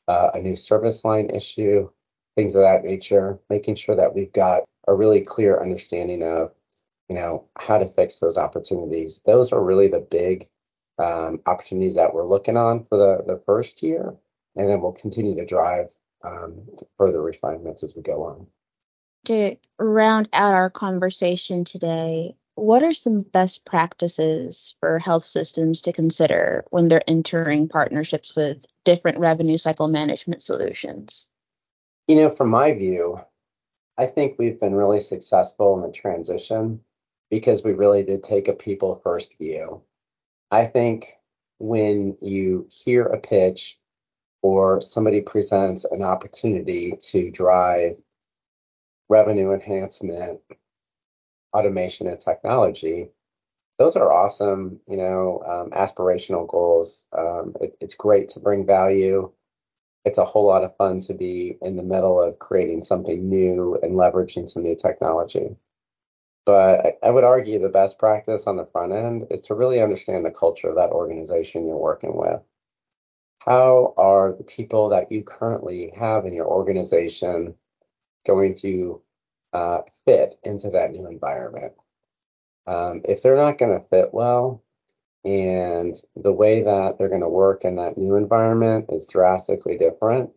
uh, 0.09 0.31
a 0.33 0.41
new 0.41 0.57
service 0.57 1.05
line 1.05 1.29
issue, 1.29 1.89
things 2.35 2.55
of 2.55 2.61
that 2.61 2.83
nature, 2.83 3.39
making 3.49 3.75
sure 3.75 3.95
that 3.95 4.13
we've 4.13 4.33
got 4.33 4.63
a 4.87 4.93
really 4.93 5.21
clear 5.21 5.61
understanding 5.61 6.23
of, 6.23 6.51
you 7.09 7.15
know, 7.15 7.45
how 7.57 7.77
to 7.77 7.91
fix 7.93 8.19
those 8.19 8.37
opportunities. 8.37 9.21
Those 9.25 9.51
are 9.51 9.63
really 9.63 9.87
the 9.87 10.07
big 10.09 10.45
um, 10.99 11.41
opportunities 11.45 11.95
that 11.95 12.13
we're 12.13 12.27
looking 12.27 12.57
on 12.57 12.85
for 12.89 12.97
the, 12.97 13.33
the 13.33 13.41
first 13.45 13.81
year, 13.81 14.15
and 14.55 14.69
then 14.69 14.81
we'll 14.81 14.91
continue 14.91 15.35
to 15.35 15.45
drive 15.45 15.87
um, 16.23 16.61
further 16.97 17.21
refinements 17.21 17.83
as 17.83 17.95
we 17.95 18.01
go 18.01 18.23
on. 18.23 18.47
To 19.25 19.55
round 19.77 20.29
out 20.33 20.53
our 20.53 20.69
conversation 20.69 21.63
today, 21.63 22.35
what 22.55 22.83
are 22.83 22.93
some 22.93 23.21
best 23.21 23.63
practices 23.65 24.75
for 24.79 24.99
health 24.99 25.23
systems 25.23 25.81
to 25.81 25.93
consider 25.93 26.65
when 26.71 26.87
they're 26.87 27.01
entering 27.07 27.69
partnerships 27.69 28.35
with 28.35 28.65
different 28.83 29.17
revenue 29.17 29.57
cycle 29.57 29.87
management 29.87 30.41
solutions? 30.41 31.27
You 32.09 32.15
know, 32.15 32.35
from 32.35 32.49
my 32.49 32.73
view, 32.73 33.21
I 33.95 34.07
think 34.07 34.39
we've 34.39 34.59
been 34.59 34.73
really 34.73 34.99
successful 34.99 35.75
in 35.75 35.83
the 35.83 35.95
transition 35.95 36.79
because 37.29 37.63
we 37.63 37.73
really 37.73 38.01
did 38.01 38.23
take 38.23 38.47
a 38.47 38.53
people 38.53 38.99
first 39.03 39.35
view. 39.37 39.83
I 40.49 40.65
think 40.65 41.05
when 41.59 42.17
you 42.19 42.67
hear 42.71 43.05
a 43.05 43.19
pitch 43.19 43.77
or 44.41 44.81
somebody 44.81 45.21
presents 45.21 45.85
an 45.85 46.01
opportunity 46.01 46.97
to 47.11 47.29
drive 47.29 47.97
revenue 49.07 49.53
enhancement, 49.53 50.41
automation, 51.53 52.07
and 52.07 52.19
technology, 52.19 53.11
those 53.77 53.95
are 53.95 54.11
awesome, 54.11 54.79
you 54.87 54.97
know, 54.97 55.43
um, 55.45 55.69
aspirational 55.79 56.47
goals. 56.47 57.05
Um, 57.15 57.53
it, 57.61 57.77
it's 57.79 57.93
great 57.93 58.29
to 58.29 58.39
bring 58.39 58.65
value. 58.65 59.31
It's 60.05 60.17
a 60.17 60.25
whole 60.25 60.47
lot 60.47 60.63
of 60.63 60.75
fun 60.77 61.01
to 61.01 61.13
be 61.13 61.57
in 61.61 61.75
the 61.75 61.83
middle 61.83 62.21
of 62.21 62.39
creating 62.39 62.83
something 62.83 63.27
new 63.27 63.77
and 63.81 63.93
leveraging 63.93 64.49
some 64.49 64.63
new 64.63 64.75
technology. 64.75 65.55
But 66.45 66.97
I 67.03 67.09
would 67.11 67.23
argue 67.23 67.59
the 67.59 67.69
best 67.69 67.99
practice 67.99 68.47
on 68.47 68.55
the 68.57 68.65
front 68.65 68.93
end 68.93 69.27
is 69.29 69.41
to 69.41 69.55
really 69.55 69.81
understand 69.81 70.25
the 70.25 70.31
culture 70.31 70.69
of 70.69 70.75
that 70.75 70.91
organization 70.91 71.67
you're 71.67 71.77
working 71.77 72.15
with. 72.15 72.41
How 73.39 73.93
are 73.97 74.33
the 74.33 74.43
people 74.43 74.89
that 74.89 75.11
you 75.11 75.23
currently 75.23 75.93
have 75.95 76.25
in 76.25 76.33
your 76.33 76.47
organization 76.47 77.55
going 78.25 78.55
to 78.55 79.01
uh, 79.53 79.79
fit 80.05 80.35
into 80.43 80.69
that 80.71 80.91
new 80.91 81.07
environment? 81.07 81.73
Um, 82.67 83.01
if 83.05 83.21
they're 83.21 83.35
not 83.35 83.57
going 83.57 83.79
to 83.79 83.87
fit 83.89 84.13
well, 84.13 84.63
and 85.25 85.95
the 86.15 86.33
way 86.33 86.63
that 86.63 86.95
they're 86.97 87.09
going 87.09 87.21
to 87.21 87.29
work 87.29 87.63
in 87.63 87.75
that 87.75 87.97
new 87.97 88.15
environment 88.15 88.85
is 88.89 89.05
drastically 89.05 89.77
different. 89.77 90.31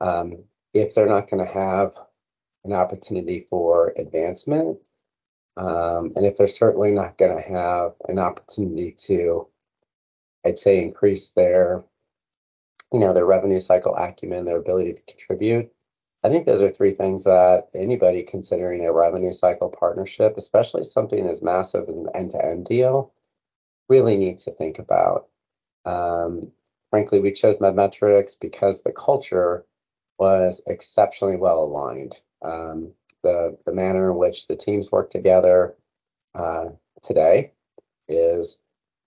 Um, 0.00 0.44
if 0.74 0.94
they're 0.94 1.06
not 1.06 1.30
going 1.30 1.44
to 1.44 1.52
have 1.52 1.92
an 2.64 2.72
opportunity 2.72 3.46
for 3.48 3.92
advancement, 3.96 4.78
um, 5.56 6.12
and 6.16 6.26
if 6.26 6.36
they're 6.36 6.46
certainly 6.46 6.92
not 6.92 7.18
going 7.18 7.36
to 7.36 7.48
have 7.48 7.92
an 8.08 8.18
opportunity 8.18 8.94
to, 9.06 9.48
I'd 10.44 10.58
say, 10.58 10.82
increase 10.82 11.30
their, 11.30 11.84
you 12.92 13.00
know, 13.00 13.12
their 13.12 13.26
revenue 13.26 13.60
cycle 13.60 13.96
acumen, 13.96 14.44
their 14.44 14.58
ability 14.58 14.94
to 14.94 15.12
contribute. 15.12 15.70
I 16.24 16.28
think 16.28 16.46
those 16.46 16.62
are 16.62 16.70
three 16.70 16.94
things 16.94 17.24
that 17.24 17.68
anybody 17.74 18.24
considering 18.24 18.84
a 18.84 18.92
revenue 18.92 19.32
cycle 19.32 19.68
partnership, 19.68 20.36
especially 20.36 20.82
something 20.82 21.28
as 21.28 21.42
massive 21.42 21.88
as 21.88 21.94
an 21.94 22.08
end-to-end 22.14 22.66
deal, 22.66 23.12
really 23.88 24.16
need 24.16 24.38
to 24.40 24.52
think 24.54 24.78
about. 24.78 25.28
Um, 25.84 26.52
frankly, 26.90 27.20
we 27.20 27.32
chose 27.32 27.58
Medmetrics 27.58 28.34
because 28.40 28.82
the 28.82 28.92
culture 28.92 29.64
was 30.18 30.62
exceptionally 30.66 31.36
well 31.36 31.62
aligned. 31.62 32.16
Um, 32.42 32.92
the 33.22 33.58
the 33.66 33.72
manner 33.72 34.10
in 34.10 34.16
which 34.16 34.46
the 34.46 34.56
teams 34.56 34.92
work 34.92 35.10
together 35.10 35.74
uh, 36.34 36.66
today 37.02 37.52
is 38.08 38.58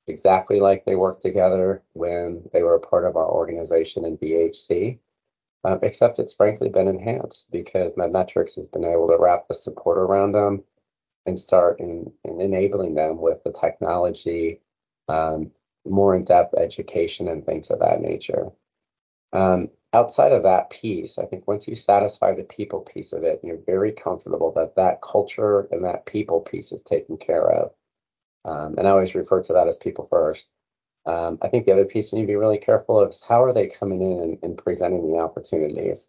exactly 0.08 0.60
like 0.60 0.84
they 0.86 0.96
worked 0.96 1.22
together 1.22 1.84
when 1.94 2.44
they 2.54 2.64
were 2.64 2.76
a 2.76 2.88
part 2.88 3.06
of 3.06 3.16
our 3.16 3.30
organization 3.30 4.06
in 4.06 4.18
VHC. 4.18 5.00
Um, 5.64 5.80
except 5.84 6.18
it's 6.18 6.34
frankly 6.34 6.70
been 6.70 6.88
enhanced 6.88 7.52
because 7.52 7.94
Medmetrics 7.94 8.56
has 8.56 8.66
been 8.66 8.84
able 8.84 9.08
to 9.10 9.18
wrap 9.20 9.48
the 9.48 9.54
support 9.54 10.00
around 10.00 10.32
them 10.32 10.64
and 11.28 11.40
start 11.40 11.80
in, 11.80 12.12
in 12.24 12.42
enabling 12.42 12.96
them 12.96 13.22
with 13.22 13.44
the 13.44 13.54
technology, 13.54 14.60
um, 15.12 15.52
more 15.86 16.16
in-depth 16.16 16.54
education 16.58 17.28
and 17.28 17.46
things 17.46 17.70
of 17.70 17.80
that 17.80 18.02
nature. 18.02 18.52
Um, 19.34 19.70
outside 19.94 20.32
of 20.32 20.44
that 20.44 20.70
piece, 20.70 21.18
I 21.18 21.26
think 21.26 21.48
once 21.48 21.68
you 21.68 21.76
satisfy 21.76 22.36
the 22.36 22.44
people 22.44 22.82
piece 22.82 23.14
of 23.14 23.24
it, 23.24 23.40
you're 23.44 23.60
very 23.66 23.92
comfortable 23.92 24.52
that 24.54 24.76
that 24.76 25.02
culture 25.02 25.68
and 25.72 25.84
that 25.86 26.06
people 26.06 26.42
piece 26.42 26.72
is 26.72 26.82
taken 26.82 27.18
care 27.18 27.50
of. 27.50 27.72
Um, 28.46 28.76
and 28.78 28.88
I 28.88 28.92
always 28.92 29.16
refer 29.16 29.42
to 29.44 29.54
that 29.54 29.68
as 29.68 29.78
people 29.78 30.08
first. 30.10 30.48
Um, 31.06 31.40
I 31.42 31.48
think 31.48 31.66
the 31.66 31.72
other 31.72 31.86
piece 31.86 32.12
you 32.12 32.18
need 32.18 32.26
to 32.26 32.28
be 32.28 32.36
really 32.36 32.60
careful 32.60 33.00
of 33.00 33.10
is 33.10 33.24
how 33.28 33.42
are 33.44 33.54
they 33.54 33.68
coming 33.68 34.02
in 34.02 34.20
and, 34.20 34.38
and 34.44 34.58
presenting 34.58 35.12
the 35.12 35.20
opportunities. 35.20 36.08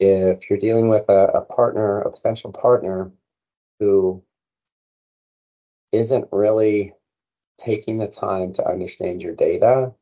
If 0.00 0.48
you're 0.48 0.58
dealing 0.58 0.88
with 0.88 1.08
a, 1.08 1.26
a 1.34 1.40
partner, 1.40 2.00
a 2.00 2.10
potential 2.10 2.52
partner 2.52 3.12
who 3.80 4.22
isn't 5.92 6.28
really 6.32 6.92
taking 7.58 7.98
the 7.98 8.08
time 8.08 8.52
to 8.54 8.66
understand 8.66 9.22
your 9.22 9.34
data, 9.34 9.94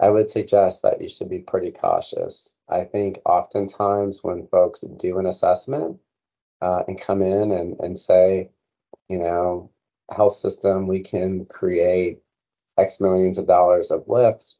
I 0.00 0.10
would 0.10 0.30
suggest 0.30 0.82
that 0.82 1.00
you 1.00 1.08
should 1.08 1.30
be 1.30 1.40
pretty 1.40 1.72
cautious. 1.72 2.54
I 2.68 2.84
think 2.84 3.18
oftentimes 3.24 4.22
when 4.22 4.48
folks 4.48 4.82
do 4.98 5.18
an 5.18 5.26
assessment 5.26 5.98
uh, 6.60 6.82
and 6.86 7.00
come 7.00 7.22
in 7.22 7.52
and, 7.52 7.78
and 7.80 7.98
say, 7.98 8.50
you 9.08 9.18
know, 9.18 9.70
health 10.14 10.34
system, 10.34 10.86
we 10.86 11.02
can 11.02 11.46
create 11.46 12.20
X 12.78 13.00
millions 13.00 13.38
of 13.38 13.46
dollars 13.46 13.90
of 13.90 14.06
lift, 14.08 14.56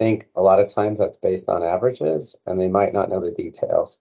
I 0.00 0.04
think 0.04 0.28
a 0.36 0.42
lot 0.42 0.60
of 0.60 0.72
times 0.72 0.98
that's 0.98 1.18
based 1.18 1.48
on 1.48 1.62
averages 1.62 2.36
and 2.46 2.60
they 2.60 2.68
might 2.68 2.92
not 2.92 3.08
know 3.08 3.20
the 3.20 3.32
details. 3.32 3.98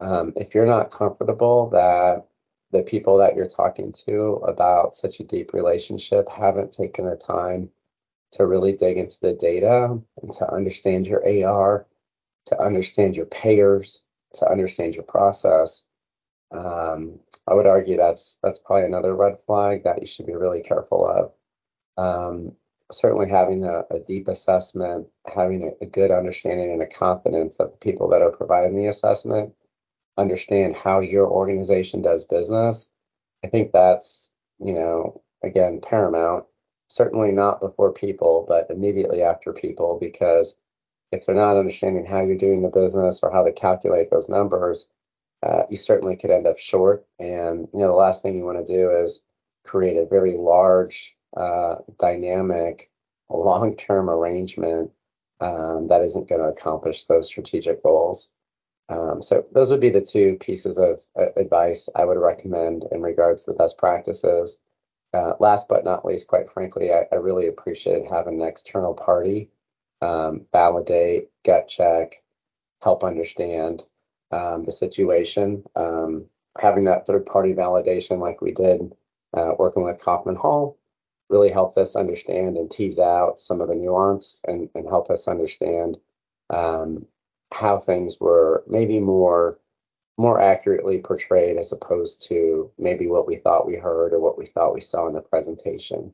Um, 0.00 0.32
if 0.36 0.54
you're 0.54 0.66
not 0.66 0.90
comfortable 0.90 1.70
that 1.70 2.26
the 2.72 2.82
people 2.82 3.18
that 3.18 3.34
you're 3.34 3.48
talking 3.48 3.92
to 3.92 4.40
about 4.46 4.94
such 4.94 5.20
a 5.20 5.24
deep 5.24 5.52
relationship 5.52 6.28
haven't 6.28 6.72
taken 6.72 7.08
the 7.08 7.16
time 7.16 7.70
to 8.32 8.46
really 8.46 8.76
dig 8.76 8.98
into 8.98 9.16
the 9.22 9.34
data 9.34 9.98
and 10.22 10.32
to 10.32 10.52
understand 10.52 11.06
your 11.06 11.22
AR, 11.26 11.86
to 12.46 12.58
understand 12.58 13.16
your 13.16 13.26
payers, 13.26 14.04
to 14.34 14.46
understand 14.48 14.94
your 14.94 15.04
process. 15.04 15.84
Um, 16.50 17.20
I 17.46 17.54
would 17.54 17.66
argue 17.66 17.96
that's 17.96 18.38
that's 18.42 18.58
probably 18.58 18.86
another 18.86 19.14
red 19.14 19.38
flag 19.46 19.84
that 19.84 20.00
you 20.00 20.06
should 20.06 20.26
be 20.26 20.34
really 20.34 20.62
careful 20.62 21.06
of. 21.06 21.32
Um, 22.02 22.52
certainly 22.90 23.28
having 23.28 23.64
a, 23.64 23.82
a, 23.90 24.00
deep 24.00 24.28
assessment, 24.28 25.06
having 25.34 25.64
a, 25.64 25.84
a, 25.84 25.88
good 25.88 26.10
understanding 26.10 26.72
and 26.72 26.82
a 26.82 26.86
confidence 26.86 27.56
of 27.58 27.70
the 27.70 27.76
people 27.78 28.08
that 28.08 28.22
are 28.22 28.30
providing 28.30 28.76
the 28.76 28.86
assessment 28.86 29.52
understand 30.18 30.76
how 30.76 31.00
your 31.00 31.28
organization 31.28 32.02
does 32.02 32.24
business. 32.24 32.88
I 33.44 33.48
think 33.48 33.72
that's, 33.72 34.32
you 34.58 34.72
know, 34.72 35.22
again, 35.42 35.80
paramount 35.82 36.46
certainly 36.88 37.32
not 37.32 37.60
before 37.60 37.92
people, 37.92 38.44
but 38.48 38.70
immediately 38.70 39.22
after 39.22 39.52
people, 39.52 39.98
because 40.00 40.56
if 41.12 41.26
they're 41.26 41.34
not 41.34 41.56
understanding 41.56 42.06
how 42.06 42.20
you're 42.20 42.36
doing 42.36 42.62
the 42.62 42.68
business 42.68 43.20
or 43.22 43.30
how 43.30 43.44
to 43.44 43.52
calculate 43.52 44.10
those 44.10 44.28
numbers, 44.28 44.88
uh, 45.42 45.62
you 45.70 45.76
certainly 45.76 46.16
could 46.16 46.30
end 46.30 46.46
up 46.46 46.58
short. 46.58 47.06
And 47.18 47.68
you 47.72 47.80
know, 47.80 47.88
the 47.88 47.92
last 47.92 48.22
thing 48.22 48.36
you 48.36 48.44
want 48.44 48.64
to 48.64 48.72
do 48.72 48.90
is 48.90 49.22
create 49.64 49.96
a 49.96 50.06
very 50.06 50.36
large, 50.36 51.14
uh, 51.36 51.76
dynamic, 51.98 52.90
long-term 53.28 54.08
arrangement 54.08 54.90
um, 55.40 55.88
that 55.88 56.02
isn't 56.02 56.28
going 56.28 56.40
to 56.40 56.48
accomplish 56.48 57.04
those 57.04 57.26
strategic 57.28 57.82
goals. 57.82 58.30
Um, 58.88 59.22
so 59.22 59.46
those 59.52 59.70
would 59.70 59.80
be 59.80 59.90
the 59.90 60.00
two 60.00 60.36
pieces 60.40 60.78
of 60.78 61.00
uh, 61.18 61.32
advice 61.36 61.88
I 61.94 62.04
would 62.04 62.18
recommend 62.18 62.84
in 62.92 63.02
regards 63.02 63.44
to 63.44 63.52
the 63.52 63.56
best 63.58 63.78
practices. 63.78 64.58
Uh, 65.12 65.34
last 65.40 65.68
but 65.68 65.84
not 65.84 66.04
least, 66.04 66.28
quite 66.28 66.50
frankly, 66.50 66.92
I, 66.92 67.06
I 67.10 67.16
really 67.16 67.48
appreciated 67.48 68.06
having 68.10 68.40
an 68.40 68.48
external 68.48 68.94
party 68.94 69.50
um, 70.02 70.46
validate, 70.52 71.30
gut 71.44 71.68
check, 71.68 72.12
help 72.82 73.02
understand 73.02 73.82
um, 74.30 74.64
the 74.64 74.72
situation. 74.72 75.64
Um, 75.74 76.26
having 76.58 76.84
that 76.84 77.06
third 77.06 77.26
party 77.26 77.54
validation, 77.54 78.18
like 78.18 78.40
we 78.40 78.52
did 78.52 78.92
uh, 79.36 79.52
working 79.58 79.84
with 79.84 80.00
Kaufman 80.00 80.36
Hall, 80.36 80.78
really 81.28 81.50
helped 81.50 81.76
us 81.76 81.96
understand 81.96 82.56
and 82.56 82.70
tease 82.70 82.98
out 82.98 83.40
some 83.40 83.60
of 83.60 83.68
the 83.68 83.74
nuance 83.74 84.40
and, 84.46 84.68
and 84.74 84.86
help 84.86 85.10
us 85.10 85.26
understand 85.26 85.96
um, 86.50 87.06
how 87.52 87.78
things 87.78 88.18
were 88.20 88.64
maybe 88.66 89.00
more 89.00 89.58
more 90.18 90.40
accurately 90.40 91.02
portrayed 91.02 91.58
as 91.58 91.72
opposed 91.72 92.26
to 92.28 92.70
maybe 92.78 93.06
what 93.06 93.26
we 93.26 93.36
thought 93.36 93.66
we 93.66 93.76
heard 93.76 94.12
or 94.14 94.20
what 94.20 94.38
we 94.38 94.46
thought 94.46 94.74
we 94.74 94.80
saw 94.80 95.06
in 95.06 95.14
the 95.14 95.20
presentation. 95.20 96.12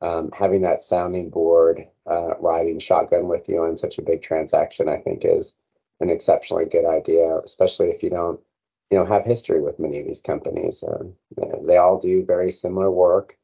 Um, 0.00 0.30
having 0.32 0.62
that 0.62 0.82
sounding 0.82 1.30
board 1.30 1.82
uh, 2.06 2.36
riding 2.38 2.78
shotgun 2.78 3.26
with 3.26 3.48
you 3.48 3.62
on 3.62 3.76
such 3.76 3.98
a 3.98 4.02
big 4.02 4.22
transaction, 4.22 4.88
I 4.88 4.98
think, 4.98 5.24
is 5.24 5.54
an 6.00 6.10
exceptionally 6.10 6.66
good 6.66 6.86
idea, 6.86 7.38
especially 7.44 7.88
if 7.88 8.02
you 8.02 8.10
don't, 8.10 8.38
you 8.90 8.98
know, 8.98 9.06
have 9.06 9.24
history 9.24 9.60
with 9.60 9.80
many 9.80 10.00
of 10.00 10.06
these 10.06 10.20
companies. 10.20 10.84
Um, 10.86 11.14
they 11.66 11.78
all 11.78 11.98
do 11.98 12.24
very 12.24 12.52
similar 12.52 12.90
work, 12.90 13.36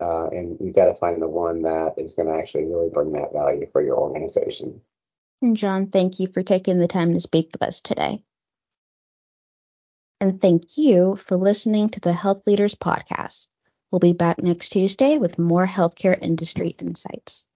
uh, 0.00 0.28
and 0.28 0.56
you've 0.60 0.74
got 0.74 0.86
to 0.86 0.94
find 0.94 1.20
the 1.20 1.28
one 1.28 1.62
that 1.62 1.94
is 1.98 2.14
going 2.14 2.28
to 2.28 2.34
actually 2.34 2.64
really 2.64 2.88
bring 2.88 3.12
that 3.12 3.32
value 3.32 3.66
for 3.70 3.82
your 3.82 3.98
organization. 3.98 4.80
John, 5.54 5.88
thank 5.88 6.20
you 6.20 6.28
for 6.28 6.44
taking 6.44 6.78
the 6.78 6.86
time 6.86 7.12
to 7.14 7.20
speak 7.20 7.50
with 7.52 7.62
us 7.64 7.80
today. 7.80 8.22
And 10.20 10.40
thank 10.40 10.78
you 10.78 11.16
for 11.16 11.36
listening 11.36 11.88
to 11.90 12.00
the 12.00 12.12
Health 12.12 12.46
Leaders 12.46 12.76
Podcast. 12.76 13.48
We'll 13.90 13.98
be 13.98 14.12
back 14.12 14.40
next 14.40 14.68
Tuesday 14.68 15.18
with 15.18 15.40
more 15.40 15.66
healthcare 15.66 16.16
industry 16.22 16.76
insights. 16.80 17.47